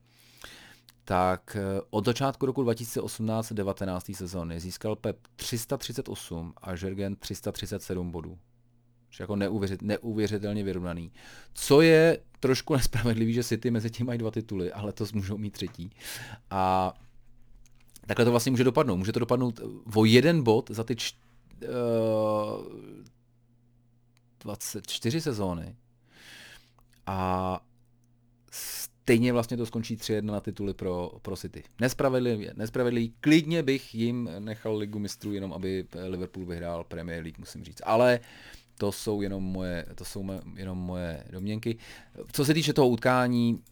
[1.04, 4.14] Tak eh, od začátku roku 2018-19.
[4.14, 8.38] sezóny získal Pep 338 a Jürgen 337 bodů
[9.20, 11.12] jako neuvěřit, neuvěřitelně vyrovnaný.
[11.54, 15.52] Co je trošku nespravedlivý, že City mezi tím mají dva tituly, ale to můžou mít
[15.52, 15.90] třetí.
[16.50, 16.94] A
[18.06, 18.96] takhle to vlastně může dopadnout.
[18.96, 19.60] Může to dopadnout
[19.94, 21.12] o jeden bod za ty č,
[21.62, 22.64] uh,
[24.40, 25.76] 24 sezóny.
[27.06, 27.60] A
[28.50, 31.62] stejně vlastně to skončí 3-1 na tituly pro, pro City.
[31.80, 33.14] Nespravedlivě, nespravedlivý.
[33.20, 37.82] Klidně bych jim nechal ligu mistrů, jenom aby Liverpool vyhrál Premier League, musím říct.
[37.84, 38.20] Ale
[38.78, 40.24] to jsou jenom moje, to jsou
[40.56, 41.78] jenom moje domněnky.
[42.32, 43.62] Co se týče toho utkání,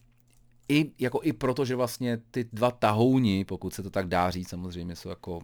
[0.69, 4.49] i, jako i proto, že vlastně ty dva tahouni, pokud se to tak dá říct,
[4.49, 5.41] samozřejmě jsou jako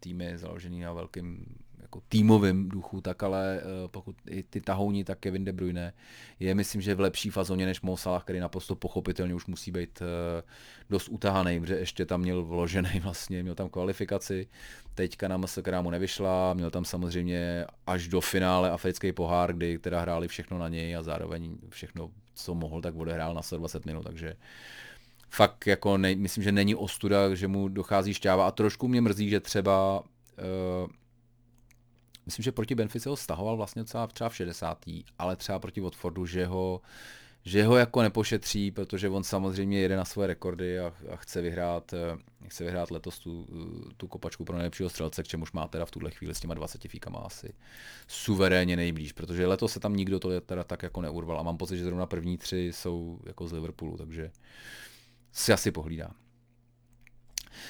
[0.00, 1.44] týmy založený na velkém
[1.92, 5.92] jako týmovém duchu, tak ale eh, pokud i ty tahouni, tak Kevin De Bruyne
[6.40, 10.02] je myslím, že v lepší fazóně než Mo Salah, který naprosto pochopitelně už musí být
[10.02, 10.42] eh,
[10.90, 14.48] dost utahaný, protože ještě tam měl vložený vlastně, měl tam kvalifikaci,
[14.94, 19.78] teďka na MS, která mu nevyšla, měl tam samozřejmě až do finále africký pohár, kdy
[19.78, 24.02] teda hráli všechno na něj a zároveň všechno, co mohl, tak odehrál na 120 minut,
[24.02, 24.36] takže
[25.30, 28.46] fakt jako ne, myslím, že není ostuda, že mu dochází šťáva.
[28.46, 30.90] A trošku mě mrzí, že třeba uh,
[32.26, 34.84] myslím, že proti Benfice ho stahoval vlastně třeba, třeba v 60.
[35.18, 36.80] ale třeba proti Watfordu, že ho,
[37.42, 41.92] že ho jako nepošetří, protože on samozřejmě jede na svoje rekordy a, a chce vyhrát
[41.92, 42.18] eh,
[42.48, 45.90] chce vyhrát letos tu, eh, tu kopačku pro nejlepšího střelce, k čemuž má teda v
[45.90, 47.54] tuhle chvíli s těma 20 fíkama asi
[48.06, 51.76] suverénně nejblíž, protože letos se tam nikdo to teda tak jako neurval a mám pocit,
[51.76, 54.30] že zrovna první tři jsou jako z Liverpoolu, takže
[55.32, 56.10] si asi pohlídá.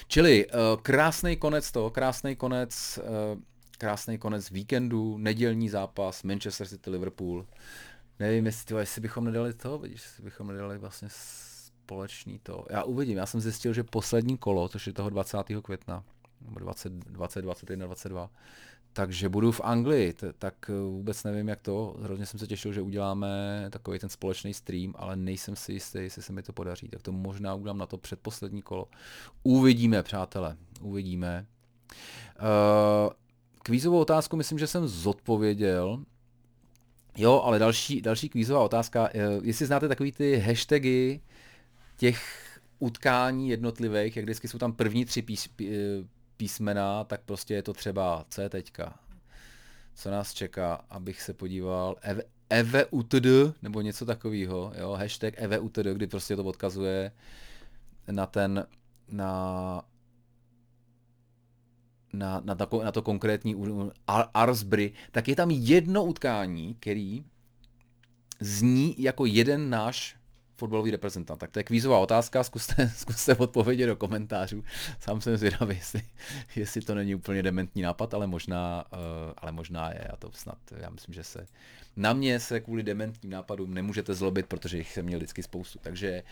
[0.07, 2.99] Čili uh, krásný konec toho, krásný konec
[3.77, 7.45] krásný konec víkendu, nedělní zápas, Manchester City, Liverpool.
[8.19, 12.65] Nevím, jestli, tyhle, jestli bychom nedali to, vidíš, jestli bychom nedali vlastně společný to.
[12.69, 15.37] Já uvidím, já jsem zjistil, že poslední kolo, což je toho 20.
[15.63, 16.03] května,
[16.41, 18.29] nebo 20, 20 21, 22,
[18.93, 21.95] takže budu v Anglii, t- tak vůbec nevím, jak to.
[22.01, 26.21] Hrozně jsem se těšil, že uděláme takový ten společný stream, ale nejsem si jistý, jestli
[26.21, 26.87] se mi to podaří.
[26.87, 28.87] Tak to možná udělám na to předposlední kolo.
[29.43, 31.45] Uvidíme, přátelé, uvidíme.
[32.41, 33.13] Uh,
[33.63, 36.03] kvízovou otázku myslím, že jsem zodpověděl.
[37.17, 39.09] Jo, ale další, další kvízová otázka.
[39.13, 41.21] Eh, jestli znáte takový ty hashtagy
[41.97, 42.43] těch
[42.79, 45.65] utkání jednotlivých, jak vždycky jsou tam první tři pís, eh,
[46.37, 48.99] písmena, tak prostě je to třeba C teďka.
[49.95, 51.95] Co nás čeká, abych se podíval.
[52.49, 57.11] EVUTD, nebo něco takového, jo, hashtag EVUTD, kdy prostě to odkazuje
[58.11, 58.67] na ten,
[59.11, 59.83] na
[62.13, 63.55] na, na, to, na to konkrétní
[64.33, 67.23] Arsbury, tak je tam jedno utkání, který
[68.39, 70.15] zní jako jeden náš
[70.63, 71.39] fotbalový reprezentant.
[71.39, 74.63] Tak to je kvízová otázka, zkuste, zkuste odpovědět do komentářů.
[74.99, 76.01] Sám jsem zvědavý, jestli,
[76.55, 78.99] jestli to není úplně dementní nápad, ale možná, uh,
[79.37, 79.99] ale možná je.
[79.99, 81.47] A to snad, já myslím, že se
[81.95, 85.79] na mě se kvůli dementním nápadům nemůžete zlobit, protože jich jsem měl vždycky spoustu.
[85.81, 86.23] Takže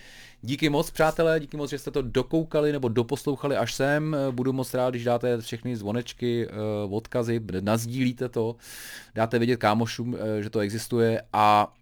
[0.41, 4.15] díky moc, přátelé, díky moc, že jste to dokoukali nebo doposlouchali až sem.
[4.31, 8.55] Budu moc rád, když dáte všechny zvonečky, uh, odkazy, nazdílíte to,
[9.15, 11.73] dáte vědět kámošům, uh, že to existuje a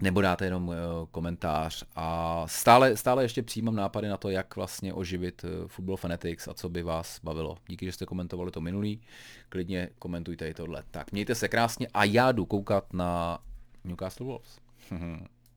[0.00, 0.74] nebo dáte jenom uh,
[1.10, 6.48] komentář a stále, stále ještě přijímám nápady na to, jak vlastně oživit uh, Football Fanatics
[6.48, 7.56] a co by vás bavilo.
[7.68, 9.00] Díky, že jste komentovali to minulý,
[9.48, 10.82] klidně komentujte i tohle.
[10.90, 13.38] Tak mějte se krásně a já jdu koukat na
[13.84, 14.58] Newcastle Wolves.